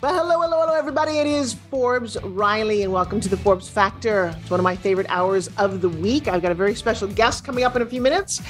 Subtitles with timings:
[0.00, 1.18] Well, hello, hello, hello, everybody.
[1.18, 4.32] It is Forbes Riley, and welcome to the Forbes Factor.
[4.40, 6.28] It's one of my favorite hours of the week.
[6.28, 8.40] I've got a very special guest coming up in a few minutes.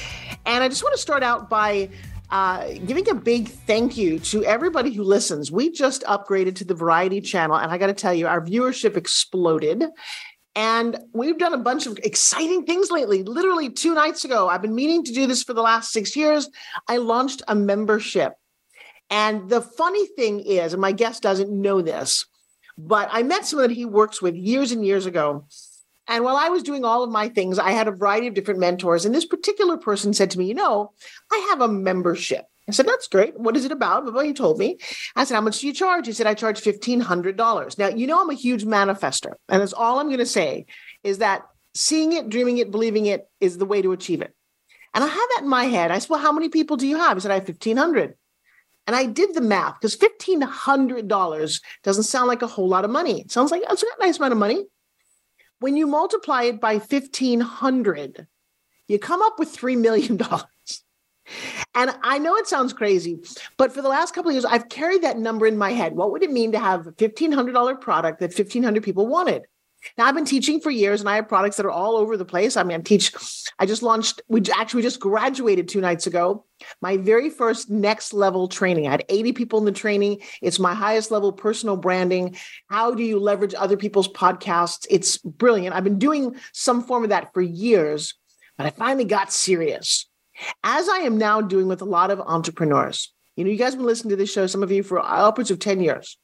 [0.44, 1.88] And I just want to start out by
[2.28, 5.50] uh, giving a big thank you to everybody who listens.
[5.50, 8.98] We just upgraded to the Variety channel, and I got to tell you, our viewership
[8.98, 9.84] exploded.
[10.54, 13.22] And we've done a bunch of exciting things lately.
[13.22, 16.50] Literally, two nights ago, I've been meaning to do this for the last six years.
[16.88, 18.34] I launched a membership
[19.10, 22.26] and the funny thing is, and my guest doesn't know this,
[22.76, 25.46] but I met someone that he works with years and years ago.
[26.06, 28.60] And while I was doing all of my things, I had a variety of different
[28.60, 29.04] mentors.
[29.04, 30.92] And this particular person said to me, You know,
[31.30, 32.44] I have a membership.
[32.68, 33.38] I said, That's great.
[33.38, 34.12] What is it about?
[34.12, 34.78] Well, he told me.
[35.16, 36.06] I said, How much do you charge?
[36.06, 37.78] He said, I charge $1,500.
[37.78, 39.32] Now, you know, I'm a huge manifester.
[39.48, 40.66] And that's all I'm going to say
[41.02, 41.42] is that
[41.74, 44.34] seeing it, dreaming it, believing it is the way to achieve it.
[44.94, 45.90] And I had that in my head.
[45.90, 47.16] I said, Well, how many people do you have?
[47.16, 48.14] He said, I have 1,500.
[48.88, 53.20] And I did the math because $1,500 doesn't sound like a whole lot of money.
[53.20, 54.64] It sounds like that's a nice amount of money.
[55.60, 58.26] When you multiply it by 1,500,
[58.86, 60.18] you come up with $3 million.
[61.74, 63.18] And I know it sounds crazy,
[63.58, 65.94] but for the last couple of years, I've carried that number in my head.
[65.94, 69.42] What would it mean to have a $1,500 product that 1,500 people wanted?
[69.96, 72.24] Now I've been teaching for years and I have products that are all over the
[72.24, 72.56] place.
[72.56, 73.12] I mean, I teach,
[73.58, 76.44] I just launched, we actually just graduated two nights ago,
[76.80, 78.86] my very first next level training.
[78.86, 80.22] I had 80 people in the training.
[80.42, 82.36] It's my highest level personal branding.
[82.68, 84.86] How do you leverage other people's podcasts?
[84.90, 85.74] It's brilliant.
[85.74, 88.14] I've been doing some form of that for years,
[88.56, 90.08] but I finally got serious.
[90.62, 93.12] As I am now doing with a lot of entrepreneurs.
[93.36, 95.52] You know, you guys have been listening to this show, some of you for upwards
[95.52, 96.18] of 10 years.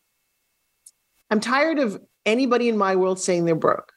[1.31, 3.93] I'm tired of anybody in my world saying they're broke.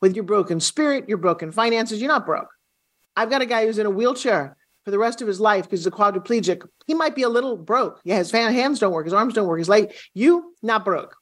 [0.00, 2.48] With your broken spirit, your broken finances, you're not broke.
[3.16, 5.80] I've got a guy who's in a wheelchair for the rest of his life because
[5.80, 6.66] he's a quadriplegic.
[6.86, 8.00] He might be a little broke.
[8.04, 9.92] Yeah, his hands don't work, his arms don't work, his leg.
[10.14, 11.16] You, not broke.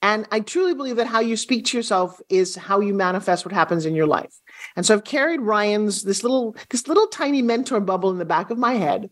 [0.00, 3.54] And I truly believe that how you speak to yourself is how you manifest what
[3.54, 4.32] happens in your life.
[4.76, 8.50] And so I've carried Ryan's this little this little tiny mentor bubble in the back
[8.50, 9.10] of my head.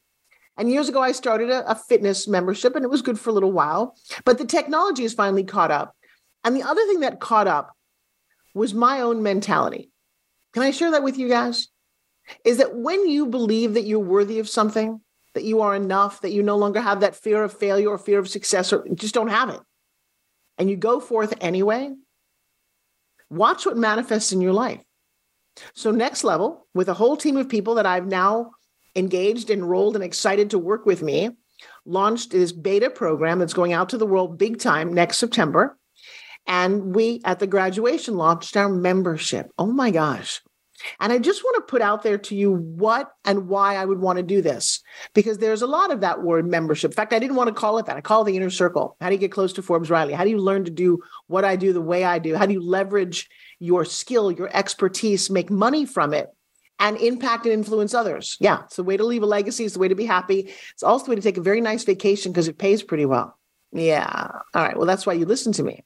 [0.56, 3.32] And years ago, I started a, a fitness membership, and it was good for a
[3.32, 3.96] little while.
[4.24, 5.94] But the technology has finally caught up.
[6.46, 7.76] And the other thing that caught up
[8.54, 9.90] was my own mentality.
[10.54, 11.68] Can I share that with you guys?
[12.44, 15.00] Is that when you believe that you're worthy of something,
[15.34, 18.20] that you are enough, that you no longer have that fear of failure or fear
[18.20, 19.60] of success, or just don't have it,
[20.56, 21.92] and you go forth anyway,
[23.28, 24.80] watch what manifests in your life.
[25.74, 28.52] So, next level, with a whole team of people that I've now
[28.94, 31.30] engaged, enrolled, and excited to work with me,
[31.84, 35.76] launched this beta program that's going out to the world big time next September.
[36.46, 39.50] And we at the graduation launched our membership.
[39.58, 40.42] Oh my gosh.
[41.00, 43.98] And I just want to put out there to you what and why I would
[43.98, 44.82] want to do this
[45.14, 46.90] because there's a lot of that word membership.
[46.90, 47.96] In fact, I didn't want to call it that.
[47.96, 48.96] I call it the inner circle.
[49.00, 50.12] How do you get close to Forbes Riley?
[50.12, 52.34] How do you learn to do what I do the way I do?
[52.34, 53.28] How do you leverage
[53.58, 56.28] your skill, your expertise, make money from it
[56.78, 58.36] and impact and influence others?
[58.38, 59.64] Yeah, it's the way to leave a legacy.
[59.64, 60.52] It's the way to be happy.
[60.72, 63.38] It's also the way to take a very nice vacation because it pays pretty well.
[63.72, 64.28] Yeah.
[64.54, 64.76] All right.
[64.76, 65.84] Well, that's why you listen to me.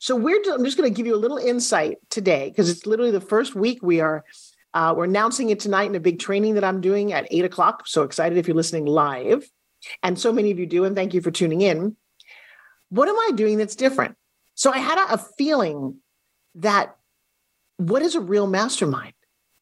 [0.00, 3.10] So we're I'm just going to give you a little insight today because it's literally
[3.10, 4.24] the first week we are
[4.74, 7.86] uh, we're announcing it tonight in a big training that I'm doing at eight o'clock.
[7.86, 9.48] So excited if you're listening live,
[10.02, 11.96] and so many of you do, and thank you for tuning in.
[12.88, 14.16] What am I doing that's different?
[14.54, 15.96] So I had a, a feeling
[16.56, 16.96] that
[17.76, 19.14] what is a real mastermind?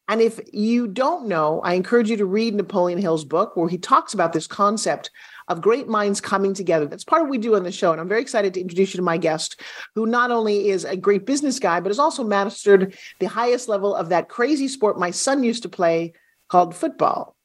[0.07, 3.77] And if you don't know, I encourage you to read Napoleon Hill's book where he
[3.77, 5.09] talks about this concept
[5.47, 6.85] of great minds coming together.
[6.85, 7.91] That's part of what we do on the show.
[7.91, 9.59] And I'm very excited to introduce you to my guest,
[9.95, 13.95] who not only is a great business guy, but has also mastered the highest level
[13.95, 16.13] of that crazy sport my son used to play
[16.49, 17.35] called football.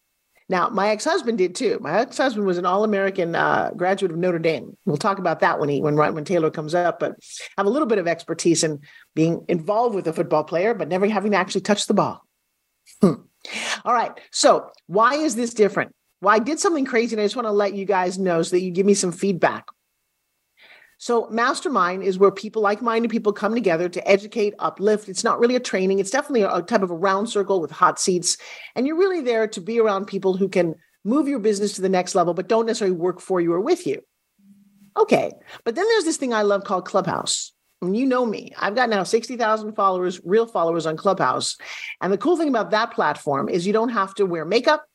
[0.49, 1.79] Now, my ex-husband did too.
[1.81, 4.77] My ex-husband was an all-American uh, graduate of Notre Dame.
[4.85, 7.01] We'll talk about that when he when when Taylor comes up.
[7.01, 7.17] But
[7.57, 8.81] have a little bit of expertise in
[9.15, 12.25] being involved with a football player, but never having to actually touch the ball.
[13.01, 13.15] Hmm.
[13.85, 14.13] All right.
[14.31, 15.96] So, why is this different?
[16.21, 18.57] Well, I did something crazy and I just want to let you guys know so
[18.57, 19.67] that you give me some feedback.
[20.99, 25.11] So, mastermind is where people, like minded people, come together to educate, uplift.
[25.11, 28.01] It's not really a training, it's definitely a, type of a round circle with hot
[28.01, 28.39] seats.
[28.75, 30.75] And you're really there to be around people who can
[31.05, 33.87] move your business to the next level, but don't necessarily work for you or with
[33.87, 34.01] you.
[34.97, 35.33] Okay.
[35.65, 37.53] But then there's this thing I love called Clubhouse.
[37.83, 41.59] And you know me, I've got now 60,000 followers, real followers on Clubhouse.
[42.01, 44.87] And the cool thing about that platform is you don't have to wear makeup.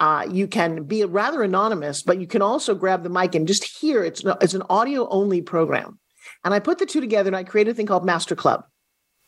[0.00, 3.64] Uh, you can be rather anonymous, but you can also grab the mic and just
[3.64, 4.02] hear.
[4.02, 5.98] It's, it's an audio only program.
[6.42, 8.64] And I put the two together and I created a thing called Master Club.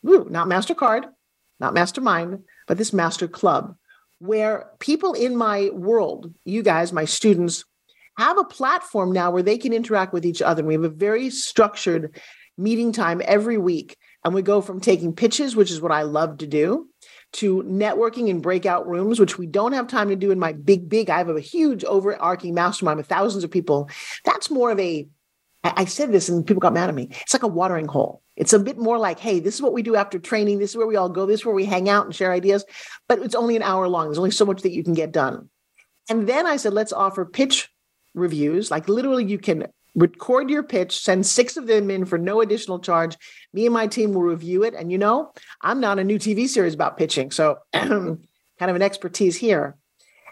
[0.08, 1.04] Ooh, not MasterCard,
[1.60, 3.76] not Mastermind, but this Master Club,
[4.18, 7.64] where people in my world, you guys, my students,
[8.16, 10.60] have a platform now where they can interact with each other.
[10.60, 12.20] And we have a very structured
[12.56, 13.96] meeting time every week.
[14.24, 16.88] And we go from taking pitches, which is what I love to do,
[17.32, 20.88] to networking and breakout rooms, which we don't have time to do in my big,
[20.88, 21.08] big.
[21.08, 23.88] I have a huge overarching mastermind with thousands of people.
[24.24, 25.08] That's more of a,
[25.64, 27.08] I said this and people got mad at me.
[27.22, 28.22] It's like a watering hole.
[28.36, 30.58] It's a bit more like, hey, this is what we do after training.
[30.58, 31.24] This is where we all go.
[31.24, 32.64] This is where we hang out and share ideas.
[33.08, 34.06] But it's only an hour long.
[34.06, 35.48] There's only so much that you can get done.
[36.08, 37.70] And then I said, let's offer pitch
[38.14, 38.70] reviews.
[38.70, 42.78] Like literally, you can record your pitch, send six of them in for no additional
[42.78, 43.16] charge.
[43.52, 44.74] Me and my team will review it.
[44.74, 47.30] And you know, I'm not a new TV series about pitching.
[47.30, 48.18] So kind
[48.60, 49.76] of an expertise here.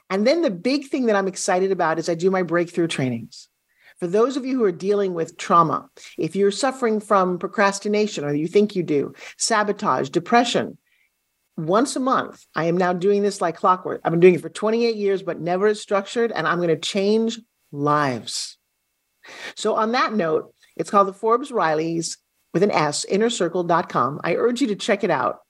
[0.09, 3.49] And then the big thing that I'm excited about is I do my breakthrough trainings.
[4.01, 8.35] For those of you who are dealing with trauma, if you're suffering from procrastination or
[8.35, 10.79] you think you do, sabotage, depression,
[11.57, 14.01] once a month, I am now doing this like clockwork.
[14.03, 16.33] I've been doing it for 28 years, but never as structured.
[16.33, 17.39] And I'm going to change
[17.71, 18.57] lives.
[19.55, 22.19] So, on that note, it's called the Forbes Riley's
[22.53, 24.21] with an S, innercircle.com.
[24.25, 25.41] I urge you to check it out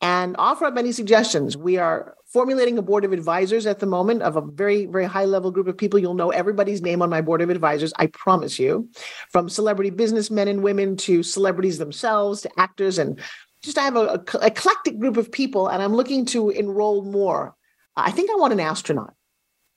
[0.00, 1.56] and offer up any suggestions.
[1.56, 5.24] We are formulating a board of advisors at the moment of a very, very high
[5.24, 6.00] level group of people.
[6.00, 8.88] You'll know everybody's name on my board of advisors, I promise you,
[9.30, 12.98] from celebrity businessmen and women to celebrities themselves to actors.
[12.98, 13.20] And
[13.62, 17.54] just I have a, a eclectic group of people, and I'm looking to enroll more.
[17.96, 19.14] I think I want an astronaut.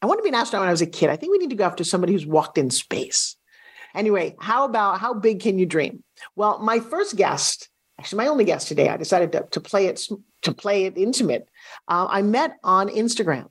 [0.02, 1.10] I wanted to be an astronaut when I was a kid.
[1.10, 3.36] I think we need to go after somebody who's walked in space.
[3.96, 6.04] Anyway, how about how big can you dream?
[6.36, 10.08] Well, my first guest, actually my only guest today, I decided to, to play it
[10.44, 11.48] to play it intimate.
[11.88, 13.48] Uh, I met on Instagram,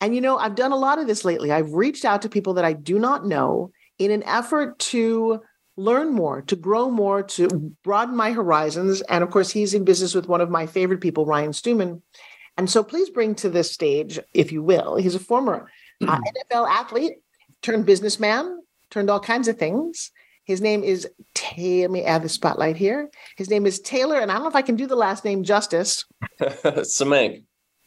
[0.00, 1.52] and you know I've done a lot of this lately.
[1.52, 5.42] I've reached out to people that I do not know in an effort to
[5.76, 7.48] learn more, to grow more, to
[7.82, 9.02] broaden my horizons.
[9.02, 12.02] And of course, he's in business with one of my favorite people, Ryan Stewman.
[12.60, 15.70] And so please bring to this stage, if you will, he's a former
[16.06, 16.22] uh, hmm.
[16.54, 17.14] NFL athlete,
[17.62, 18.60] turned businessman,
[18.90, 20.10] turned all kinds of things.
[20.44, 21.08] His name is,
[21.56, 23.08] let me add the spotlight here.
[23.38, 25.42] His name is Taylor, and I don't know if I can do the last name
[25.42, 26.04] justice.
[26.42, 27.44] Semenk.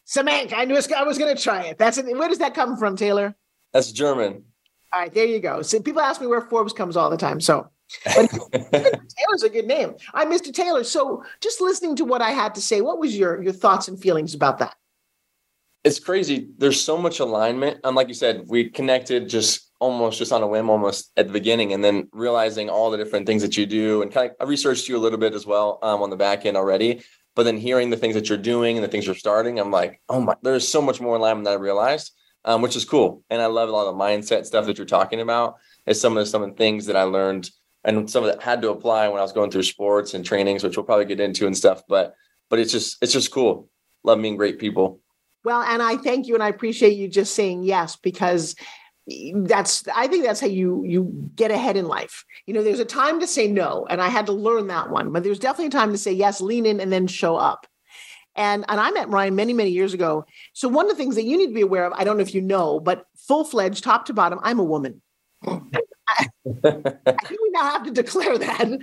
[0.07, 0.53] Semenk.
[0.53, 1.77] I knew I was going to try it.
[1.77, 2.07] That's it.
[2.17, 3.35] Where does that come from, Taylor?
[3.73, 4.43] That's German.
[4.91, 5.61] All right, there you go.
[5.61, 7.39] So people ask me where Forbes comes all the time.
[7.41, 7.69] So
[8.05, 8.29] but
[8.71, 9.95] Taylor's a good name.
[10.13, 10.53] I'm Mr.
[10.53, 10.83] Taylor.
[10.83, 13.99] So just listening to what I had to say, what was your your thoughts and
[13.99, 14.75] feelings about that?
[15.83, 16.49] It's crazy.
[16.57, 17.79] There's so much alignment.
[17.83, 21.33] And like you said, we connected just almost just on a whim almost at the
[21.33, 24.49] beginning and then realizing all the different things that you do and kind of I
[24.49, 27.03] researched you a little bit as well um, on the back end already.
[27.35, 29.99] But then hearing the things that you're doing and the things you're starting, I'm like,
[30.07, 32.13] oh my, there's so much more alignment than I realized,
[32.45, 33.23] um, which is cool.
[33.29, 35.55] And I love a lot of the mindset stuff that you're talking about.
[35.85, 37.49] Is some of the some of the things that I learned
[37.83, 40.63] and some of that had to apply when I was going through sports and trainings,
[40.63, 41.83] which we'll probably get into and stuff.
[41.87, 42.15] But
[42.49, 43.69] but it's just it's just cool.
[44.03, 44.99] Love meeting great people.
[45.43, 48.55] Well, and I thank you and I appreciate you just saying yes because
[49.35, 52.23] that's I think that's how you you get ahead in life.
[52.45, 55.11] You know, there's a time to say no, and I had to learn that one,
[55.11, 57.67] but there's definitely a time to say yes, lean in, and then show up.
[58.35, 60.25] And and I met Ryan many many years ago.
[60.53, 62.23] So one of the things that you need to be aware of, I don't know
[62.23, 65.01] if you know, but full fledged, top to bottom, I'm a woman.
[65.45, 65.61] Oh.
[66.65, 68.79] I think we now have to declare that.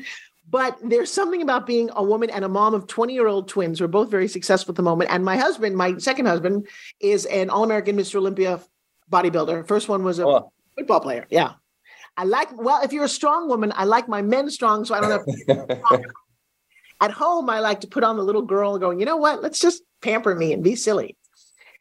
[0.51, 3.79] But there's something about being a woman and a mom of 20 year old twins
[3.79, 5.11] who are both very successful at the moment.
[5.11, 6.67] And my husband, my second husband,
[6.99, 8.17] is an All American Mr.
[8.17, 8.61] Olympia
[9.11, 9.67] bodybuilder.
[9.69, 10.53] First one was a oh.
[10.77, 11.27] football player.
[11.31, 11.53] Yeah.
[12.17, 14.85] I like, well, if you're a strong woman, I like my men strong.
[14.85, 16.01] So I don't have
[17.03, 19.43] At home, I like to put on the little girl going, you know what?
[19.43, 21.17] Let's just pamper me and be silly.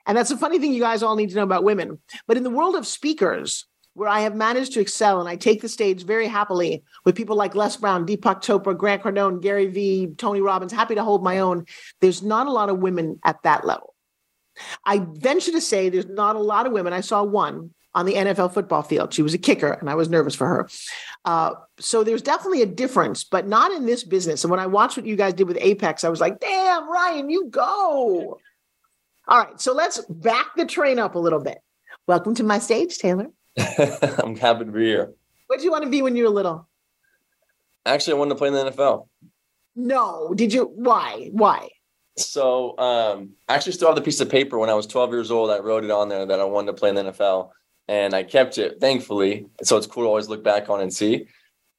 [0.06, 2.00] And that's a funny thing you guys all need to know about women.
[2.26, 5.62] But in the world of speakers, where I have managed to excel and I take
[5.62, 10.14] the stage very happily with people like Les Brown, Deepak Chopra, Grant Cardone, Gary Vee,
[10.18, 11.66] Tony Robbins, happy to hold my own.
[12.00, 13.96] There's not a lot of women at that level.
[14.86, 16.94] I venture to say there's not a lot of women.
[16.94, 19.14] I saw one on the NFL football field.
[19.14, 20.70] She was a kicker, and I was nervous for her.
[21.26, 24.44] Uh, so there's definitely a difference, but not in this business.
[24.44, 27.30] And when I watched what you guys did with Apex, I was like, damn, Ryan,
[27.30, 28.40] you go.
[29.28, 31.60] All right, so let's back the train up a little bit.
[32.08, 33.28] Welcome to my stage, Taylor.
[34.24, 35.14] I'm happy to be here.
[35.48, 36.68] What did you want to be when you were little?
[37.86, 39.08] Actually, I wanted to play in the NFL.
[39.76, 40.66] No, did you?
[40.76, 41.30] Why?
[41.32, 41.70] Why?
[42.18, 45.32] So, um, I actually still have the piece of paper when I was 12 years
[45.32, 45.50] old.
[45.50, 47.52] I wrote it on there that I wanted to play in the NFL.
[47.88, 49.48] and I kept it, thankfully.
[49.64, 51.28] So it's cool to always look back on and see.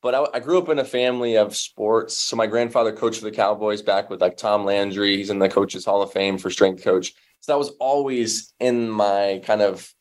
[0.03, 2.17] But I, I grew up in a family of sports.
[2.17, 5.17] So my grandfather coached for the Cowboys back with like Tom Landry.
[5.17, 7.13] He's in the Coaches Hall of Fame for strength coach.
[7.41, 9.93] So that was always in my kind of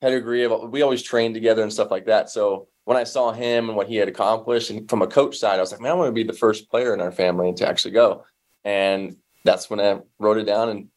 [0.00, 2.30] pedigree of we always trained together and stuff like that.
[2.30, 5.58] So when I saw him and what he had accomplished, and from a coach side,
[5.58, 7.68] I was like, man, I want to be the first player in our family to
[7.68, 8.24] actually go.
[8.64, 10.88] And that's when I wrote it down and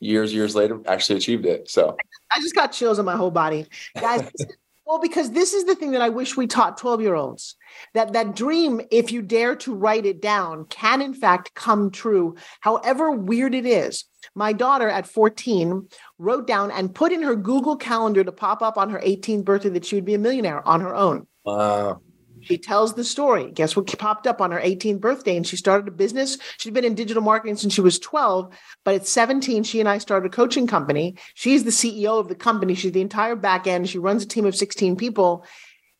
[0.00, 1.70] years, years later, actually achieved it.
[1.70, 1.96] So
[2.30, 3.66] I just got chills in my whole body.
[3.98, 4.28] Guys,
[4.92, 7.56] well, because this is the thing that I wish we taught 12 year olds
[7.94, 12.36] that that dream, if you dare to write it down, can in fact come true,
[12.60, 14.04] however weird it is.
[14.34, 18.76] My daughter at 14 wrote down and put in her Google Calendar to pop up
[18.76, 21.26] on her 18th birthday that she would be a millionaire on her own.
[21.42, 22.02] Wow.
[22.42, 23.50] She tells the story.
[23.50, 25.36] Guess what popped up on her 18th birthday?
[25.36, 26.38] And she started a business.
[26.58, 28.52] She'd been in digital marketing since she was 12,
[28.84, 31.16] but at 17, she and I started a coaching company.
[31.34, 32.74] She's the CEO of the company.
[32.74, 33.88] She's the entire back end.
[33.88, 35.44] She runs a team of 16 people.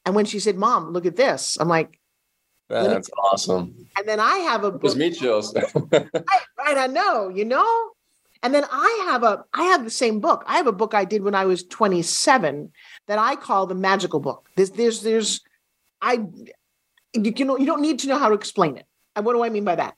[0.05, 1.99] And when she said, Mom, look at this, I'm like,
[2.69, 3.87] that's awesome.
[3.99, 4.83] And then I have a book.
[4.83, 5.55] Just me chills.
[5.93, 7.91] right, right, I know, you know?
[8.43, 10.43] And then I have a I have the same book.
[10.47, 12.73] I have a book I did when I was 27
[13.07, 14.49] that I call the magical book.
[14.57, 15.41] There's there's there's
[16.03, 16.27] I
[17.15, 18.85] you can you don't need to know how to explain it.
[19.17, 19.95] And what do I mean by that?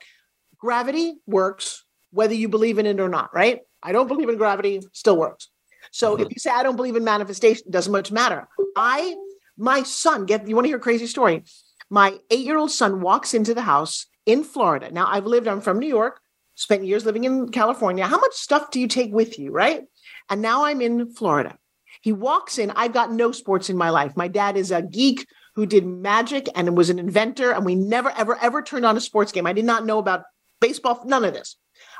[0.58, 3.60] Gravity works whether you believe in it or not, right?
[3.82, 5.48] I don't believe in gravity, still works.
[5.90, 8.48] So if you say I don't believe in manifestation, doesn't much matter.
[8.76, 9.16] I
[9.56, 11.44] my son, get you want to hear a crazy story?
[11.90, 14.90] My 8-year-old son walks into the house in Florida.
[14.90, 16.20] Now I've lived I'm from New York,
[16.54, 18.06] spent years living in California.
[18.06, 19.82] How much stuff do you take with you, right?
[20.28, 21.56] And now I'm in Florida.
[22.00, 24.16] He walks in, I've got no sports in my life.
[24.16, 27.52] My dad is a geek who did magic and was an inventor.
[27.52, 29.46] And we never, ever, ever turned on a sports game.
[29.46, 30.24] I did not know about
[30.60, 31.56] baseball, none of this.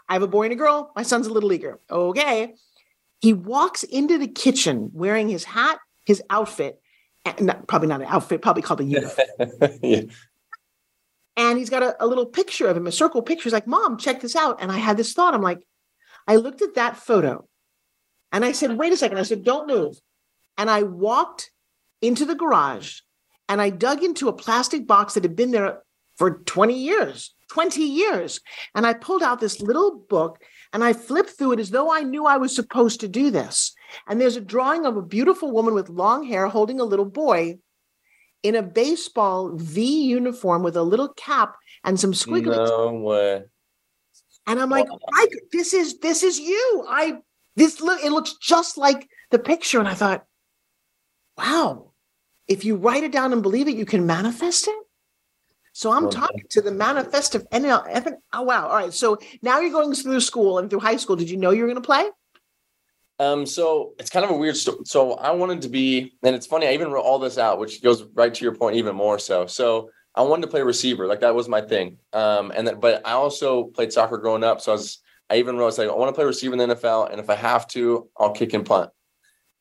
[0.09, 0.93] I have a boy and a girl.
[0.97, 1.81] My son's a little leaguer.
[1.91, 2.55] Okay.
[3.21, 6.81] He walks into the kitchen wearing his hat, his outfit,
[7.25, 9.29] and not, probably not an outfit, probably called a uniform.
[9.83, 10.03] yeah.
[11.37, 13.45] And he's got a, a little picture of him, a circle picture.
[13.45, 14.59] He's like, Mom, check this out.
[14.61, 15.35] And I had this thought.
[15.35, 15.67] I'm like,
[16.27, 17.49] I looked at that photo
[18.33, 19.19] and I said, wait a second.
[19.19, 19.97] I said, don't move.
[20.57, 21.51] And I walked
[22.01, 23.01] into the garage
[23.49, 25.83] and I dug into a plastic box that had been there
[26.17, 28.41] for 20 years, 20 years.
[28.75, 32.03] And I pulled out this little book and I flipped through it as though I
[32.03, 33.75] knew I was supposed to do this.
[34.07, 37.59] And there's a drawing of a beautiful woman with long hair holding a little boy
[38.43, 42.57] in a baseball V uniform with a little cap and some squiggly.
[42.57, 43.45] No way.
[44.47, 44.87] And I'm like,
[45.53, 46.85] this is this is you.
[46.89, 47.15] I
[47.57, 49.79] this look it looks just like the picture.
[49.79, 50.25] And I thought,
[51.39, 51.93] wow,
[52.49, 54.75] if you write it down and believe it, you can manifest it.
[55.73, 56.21] So I'm okay.
[56.21, 58.17] talking to the manifestive NL.
[58.33, 58.69] Oh wow!
[58.69, 58.95] All right.
[58.95, 61.17] So now you're going through school and through high school.
[61.17, 62.09] Did you know you were going to play?
[63.19, 63.45] Um.
[63.45, 64.79] So it's kind of a weird story.
[64.85, 66.69] So I wanted to be, and it's funny.
[66.69, 69.47] I even wrote all this out, which goes right to your point even more so.
[69.47, 71.99] So I wanted to play receiver, like that was my thing.
[72.13, 72.53] Um.
[72.55, 74.61] And then, but I also played soccer growing up.
[74.61, 74.99] So I was.
[75.31, 77.35] I even wrote like I want to play receiver in the NFL, and if I
[77.35, 78.91] have to, I'll kick and punt.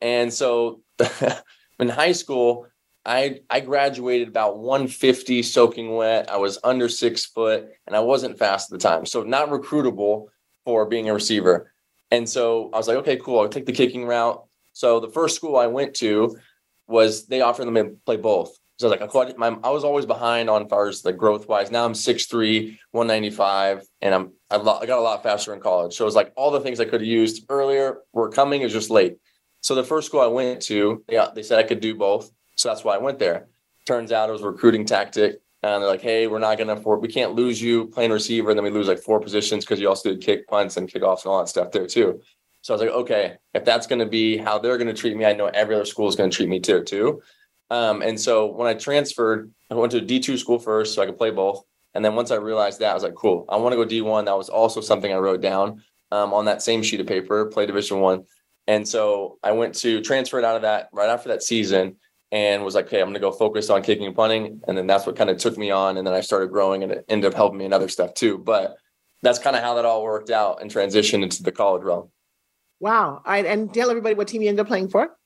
[0.00, 0.82] And so
[1.80, 2.68] in high school,
[3.04, 6.30] I I graduated about 150 soaking wet.
[6.30, 9.06] I was under six foot and I wasn't fast at the time.
[9.06, 10.26] So not recruitable
[10.64, 11.72] for being a receiver.
[12.10, 13.40] And so I was like, okay, cool.
[13.40, 14.42] I'll take the kicking route.
[14.72, 16.36] So the first school I went to
[16.86, 18.56] was they offered them to play both.
[18.78, 21.70] So I was like, I was always behind on far as the growth wise.
[21.70, 25.94] Now I'm 6'3, 195, and I'm I got a lot faster in college.
[25.94, 28.64] So it was like all the things I could have used earlier were coming, it
[28.64, 29.16] was just late.
[29.60, 32.30] So the first school I went to, yeah, they said I could do both.
[32.56, 33.48] So that's why I went there.
[33.86, 35.40] Turns out it was a recruiting tactic.
[35.62, 38.50] And they're like, hey, we're not going to afford, we can't lose you playing receiver.
[38.50, 41.24] And then we lose like four positions because you also did kick punts and kickoffs
[41.24, 42.20] and all that stuff there too.
[42.60, 45.16] So I was like, okay, if that's going to be how they're going to treat
[45.16, 47.22] me, I know every other school is going to treat me too, too.
[47.70, 51.06] Um, and so when I transferred, I went to a D2 school first so I
[51.06, 51.62] could play both.
[51.94, 54.26] And then once I realized that, I was like, cool, I want to go D1.
[54.26, 57.66] That was also something I wrote down um, on that same sheet of paper, play
[57.66, 58.24] Division One.
[58.66, 61.96] And so I went to transfer it out of that right after that season
[62.34, 64.60] and was like, okay, I'm going to go focus on kicking and punting.
[64.66, 65.96] And then that's what kind of took me on.
[65.96, 68.38] And then I started growing and it ended up helping me in other stuff too.
[68.38, 68.74] But
[69.22, 72.10] that's kind of how that all worked out and transitioned into the college realm.
[72.80, 73.22] Wow.
[73.24, 73.46] All right.
[73.46, 75.16] And tell everybody what team you ended up playing for.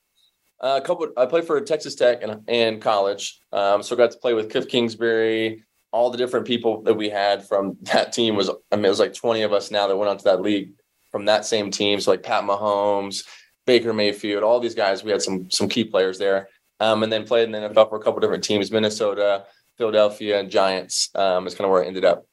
[0.61, 3.41] Uh, a couple, I played for Texas Tech and, and college.
[3.53, 7.09] Um, so I got to play with Kliff Kingsbury, all the different people that we
[7.09, 9.97] had from that team was, I mean, it was like 20 of us now that
[9.97, 10.73] went onto that league
[11.11, 12.01] from that same team.
[12.01, 13.25] So like Pat Mahomes,
[13.67, 16.49] Baker Mayfield, all these guys, we had some, some key players there
[16.81, 19.45] um, and then played in the NFL for a couple different teams, Minnesota,
[19.77, 21.11] Philadelphia, and Giants.
[21.15, 22.27] Um, is kind of where I ended up.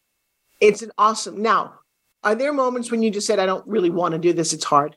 [0.62, 1.42] It's an awesome.
[1.42, 1.76] Now,
[2.24, 4.64] are there moments when you just said, "I don't really want to do this; it's
[4.64, 4.96] hard"?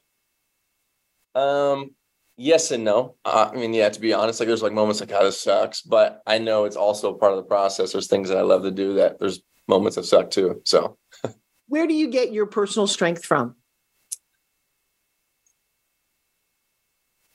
[1.35, 1.91] Um,
[2.37, 3.17] yes and no.
[3.25, 5.83] Uh, I mean, yeah, to be honest, like there's like moments like, oh, this sucks,
[5.83, 7.93] but I know it's also part of the process.
[7.93, 10.63] There's things that I love to do that there's moments that suck too.
[10.65, 10.97] So,
[11.69, 13.57] where do you get your personal strength from?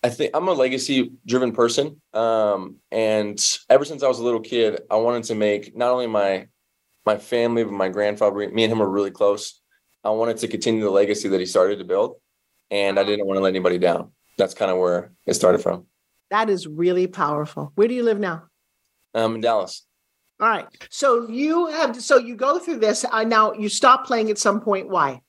[0.03, 2.01] I think I'm a legacy driven person.
[2.13, 6.07] Um, and ever since I was a little kid, I wanted to make not only
[6.07, 6.47] my
[7.05, 9.61] my family, but my grandfather, me and him were really close.
[10.03, 12.15] I wanted to continue the legacy that he started to build.
[12.71, 15.85] And I didn't want to let anybody down that's kind of where it started from.
[16.31, 17.71] That is really powerful.
[17.75, 18.43] Where do you live now?
[19.13, 19.85] Um, in Dallas.
[20.39, 20.65] All right.
[20.89, 23.05] So you have so you go through this.
[23.09, 24.89] Uh, now you stop playing at some point.
[24.89, 25.21] Why?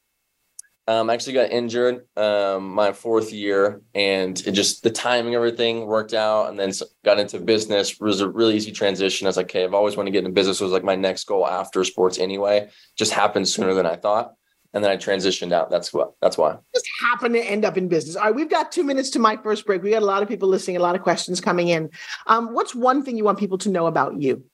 [0.87, 5.87] Um, I actually got injured um, my fourth year, and it just the timing, everything
[5.87, 6.73] worked out, and then
[7.05, 7.93] got into business.
[7.93, 9.26] It was a really easy transition.
[9.26, 10.61] I was like, okay, I've always wanted to get into business.
[10.61, 12.69] It was like my next goal after sports anyway.
[12.97, 14.35] Just happened sooner than I thought
[14.75, 15.71] and then I transitioned out.
[15.71, 16.14] That's what.
[16.21, 16.59] That's why.
[16.75, 18.17] Just happened to end up in business.
[18.17, 19.83] All right, we've got two minutes to my first break.
[19.83, 21.91] We got a lot of people listening, a lot of questions coming in.
[22.26, 24.45] Um, what's one thing you want people to know about you?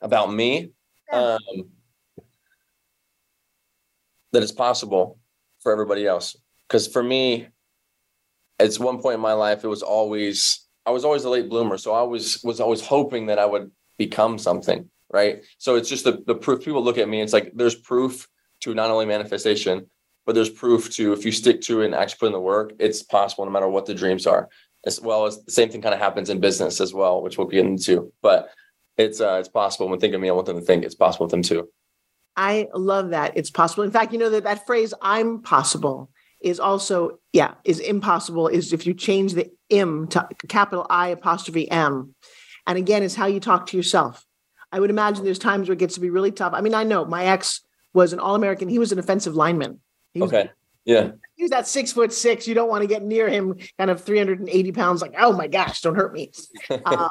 [0.00, 0.70] About me,
[1.12, 1.18] yeah.
[1.18, 1.70] um,
[4.34, 5.18] that it's possible
[5.60, 6.36] for everybody else.
[6.68, 7.48] Because for me,
[8.58, 11.78] at one point in my life, it was always I was always a late bloomer,
[11.78, 14.90] so I was was always hoping that I would become something.
[15.10, 15.44] Right.
[15.58, 16.64] So it's just the the proof.
[16.64, 17.22] People look at me.
[17.22, 18.28] It's like there's proof
[18.60, 19.86] to not only manifestation,
[20.26, 22.72] but there's proof to if you stick to it and actually put in the work,
[22.78, 24.48] it's possible no matter what the dreams are.
[24.86, 27.46] As well as the same thing kind of happens in business as well, which we'll
[27.46, 28.12] get into.
[28.20, 28.50] But
[28.98, 29.88] it's uh, it's possible.
[29.88, 31.68] When thinking of me, I want them to think it's possible with them too.
[32.36, 33.36] I love that.
[33.36, 33.84] It's possible.
[33.84, 36.10] In fact, you know that that phrase "I'm possible"
[36.40, 38.48] is also yeah is impossible.
[38.48, 42.14] Is if you change the "im" to capital I apostrophe M,
[42.66, 44.24] and again, is how you talk to yourself.
[44.72, 46.52] I would imagine there's times where it gets to be really tough.
[46.52, 47.60] I mean, I know my ex
[47.92, 48.68] was an All American.
[48.68, 49.80] He was an offensive lineman.
[50.14, 50.50] Was, okay.
[50.84, 51.12] Yeah.
[51.36, 52.46] He was that six foot six.
[52.46, 55.80] You don't want to get near him, kind of 380 pounds, like, oh my gosh,
[55.80, 56.32] don't hurt me.
[56.70, 57.08] uh,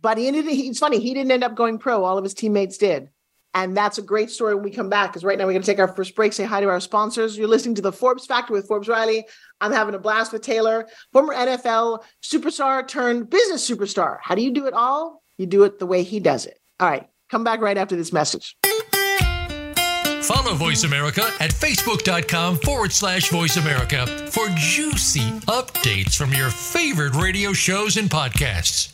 [0.00, 2.04] but he ended, he, it's funny, he didn't end up going pro.
[2.04, 3.08] All of his teammates did.
[3.54, 5.66] And that's a great story when we come back, because right now we're going to
[5.66, 7.38] take our first break, say hi to our sponsors.
[7.38, 9.24] You're listening to the Forbes Factor with Forbes Riley.
[9.60, 14.18] I'm having a blast with Taylor, former NFL superstar turned business superstar.
[14.20, 15.22] How do you do it all?
[15.38, 16.58] You do it the way he does it.
[16.80, 18.56] All right, come back right after this message.
[20.22, 27.14] Follow Voice America at facebook.com forward slash voice America for juicy updates from your favorite
[27.14, 28.93] radio shows and podcasts.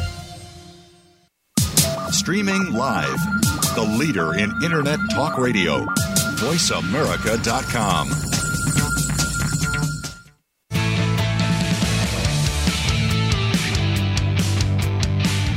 [2.21, 3.17] Streaming live.
[3.73, 5.79] The leader in Internet talk radio.
[6.37, 8.09] VoiceAmerica.com.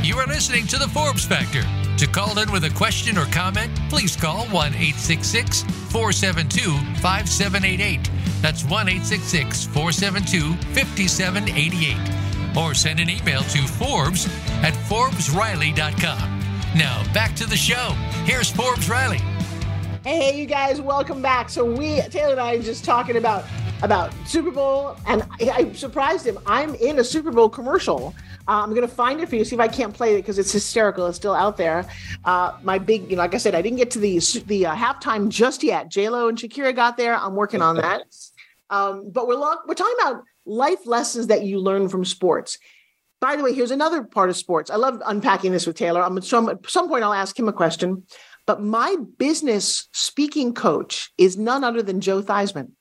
[0.03, 1.61] You are listening to The Forbes Factor.
[1.99, 8.09] To call in with a question or comment, please call 1 866 472 5788.
[8.41, 12.57] That's 1 866 472 5788.
[12.57, 14.25] Or send an email to Forbes
[14.63, 16.34] at ForbesRiley.com.
[16.75, 17.91] Now, back to the show.
[18.25, 19.21] Here's Forbes Riley.
[20.03, 21.49] Hey, you guys, welcome back.
[21.49, 23.45] So we, Taylor and I, are just talking about
[23.81, 26.37] about Super Bowl, and I, I surprised him.
[26.45, 28.13] I'm in a Super Bowl commercial.
[28.49, 29.45] Uh, I'm gonna find it for you.
[29.45, 31.07] See if I can't play it because it's hysterical.
[31.07, 31.89] It's still out there.
[32.25, 34.75] Uh, my big, you know, like I said, I didn't get to the the uh,
[34.75, 35.89] halftime just yet.
[35.89, 37.15] J Lo and Shakira got there.
[37.15, 38.01] I'm working on that.
[38.69, 42.59] Um, but we're we're talking about life lessons that you learn from sports.
[43.21, 44.69] By the way, here's another part of sports.
[44.69, 46.01] I love unpacking this with Taylor.
[46.01, 48.03] I'm at some, some point I'll ask him a question.
[48.45, 52.71] But my business speaking coach is none other than Joe Theismann.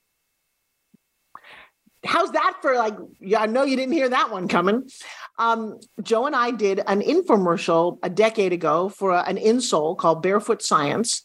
[2.05, 2.97] How's that for like?
[3.19, 4.91] Yeah, I know you didn't hear that one coming.
[5.39, 10.23] Um, Joe and I did an infomercial a decade ago for a, an insole called
[10.23, 11.23] Barefoot Science,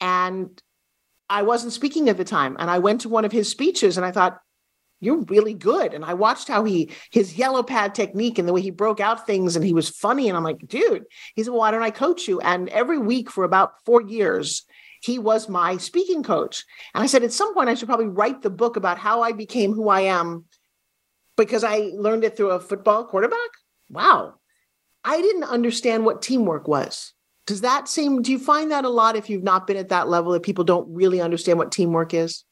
[0.00, 0.48] and
[1.28, 2.56] I wasn't speaking at the time.
[2.58, 4.38] And I went to one of his speeches, and I thought,
[5.02, 5.94] you're really good.
[5.94, 9.26] And I watched how he his yellow pad technique and the way he broke out
[9.26, 10.28] things and he was funny.
[10.28, 12.40] And I'm like, dude, he said, well, why don't I coach you?
[12.40, 14.62] And every week for about four years,
[15.02, 16.64] he was my speaking coach.
[16.94, 19.32] And I said, at some point, I should probably write the book about how I
[19.32, 20.44] became who I am
[21.36, 23.50] because I learned it through a football quarterback.
[23.90, 24.34] Wow.
[25.04, 27.12] I didn't understand what teamwork was.
[27.48, 30.08] Does that seem, do you find that a lot if you've not been at that
[30.08, 32.44] level that people don't really understand what teamwork is?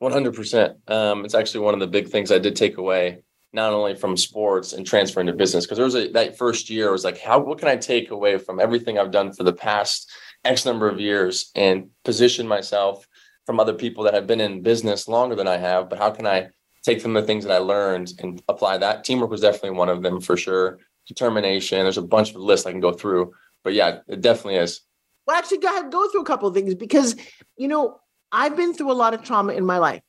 [0.00, 0.78] One hundred percent.
[0.88, 4.16] Um, it's actually one of the big things I did take away, not only from
[4.16, 7.20] sports and transferring to business, because there was a that first year I was like,
[7.20, 10.10] how what can I take away from everything I've done for the past
[10.42, 13.06] X number of years and position myself
[13.44, 16.26] from other people that have been in business longer than I have, but how can
[16.26, 16.48] I
[16.82, 19.04] take from the things that I learned and apply that?
[19.04, 20.78] Teamwork was definitely one of them for sure.
[21.06, 21.80] Determination.
[21.82, 23.32] There's a bunch of lists I can go through,
[23.64, 24.80] but yeah, it definitely is.
[25.26, 27.16] Well, actually, go ahead, go through a couple of things because
[27.56, 28.00] you know
[28.32, 30.02] I've been through a lot of trauma in my life.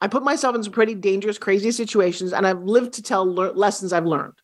[0.00, 3.52] I put myself in some pretty dangerous, crazy situations, and I've lived to tell le-
[3.52, 4.34] lessons I've learned.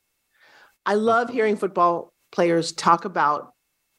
[0.86, 3.52] I love hearing football players talk about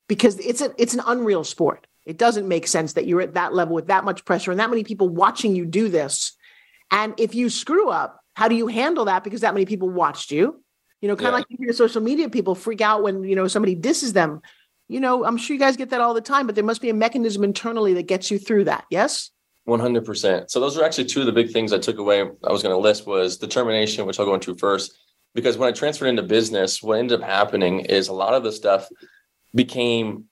[0.08, 1.86] because it's a it's an unreal sport.
[2.06, 4.70] It doesn't make sense that you're at that level with that much pressure and that
[4.70, 6.36] many people watching you do this.
[6.90, 9.24] And if you screw up, how do you handle that?
[9.24, 10.64] Because that many people watched you.
[11.02, 11.38] You know, kind of yeah.
[11.38, 14.42] like you hear social media people freak out when you know somebody disses them
[14.92, 16.90] you know, I'm sure you guys get that all the time, but there must be
[16.90, 18.84] a mechanism internally that gets you through that.
[18.90, 19.32] Yes.
[19.66, 20.50] 100%.
[20.50, 22.20] So those are actually two of the big things I took away.
[22.22, 24.98] I was going to list was determination, which I'll go into first,
[25.34, 28.52] because when I transferred into business, what ended up happening is a lot of the
[28.52, 28.90] stuff
[29.56, 30.26] became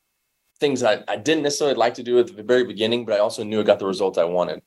[0.59, 3.45] things I, I didn't necessarily like to do at the very beginning, but I also
[3.45, 4.61] knew I got the results I wanted.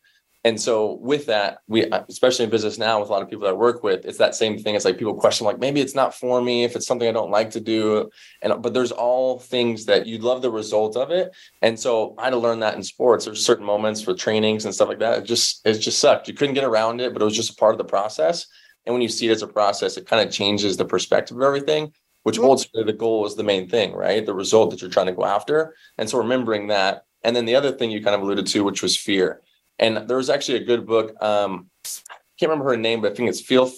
[0.45, 3.51] And so with that, we especially in business now with a lot of people that
[3.51, 4.75] I work with, it's that same thing.
[4.75, 7.31] It's like people question like maybe it's not for me if it's something I don't
[7.31, 8.11] like to do.
[8.43, 11.31] And but there's all things that you love the result of it.
[11.63, 13.25] And so I had to learn that in sports.
[13.25, 15.21] There's certain moments for trainings and stuff like that.
[15.21, 16.27] It just it just sucked.
[16.27, 18.47] You couldn't get around it, but it was just a part of the process.
[18.85, 21.43] And when you see it as a process, it kind of changes the perspective of
[21.45, 21.93] everything,
[22.25, 22.47] which mm-hmm.
[22.47, 24.27] ultimately the goal is the main thing, right?
[24.27, 25.77] The result that you're trying to go after.
[25.99, 27.05] And so remembering that.
[27.23, 29.41] And then the other thing you kind of alluded to, which was fear
[29.79, 31.15] and there was actually a good book.
[31.23, 33.71] Um, I can't remember her name, but I think it's Feel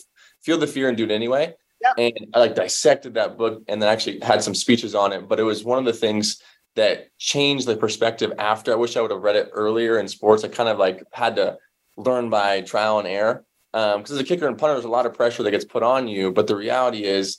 [0.42, 1.54] Feel the Fear and Do It Anyway.
[1.80, 1.94] Yep.
[1.98, 5.28] And I like dissected that book and then actually had some speeches on it.
[5.28, 6.40] But it was one of the things
[6.76, 8.72] that changed the perspective after.
[8.72, 10.44] I wish I would have read it earlier in sports.
[10.44, 11.58] I kind of like had to
[11.96, 13.44] learn by trial and error.
[13.72, 15.82] Because um, as a kicker and punter, there's a lot of pressure that gets put
[15.82, 16.32] on you.
[16.32, 17.38] But the reality is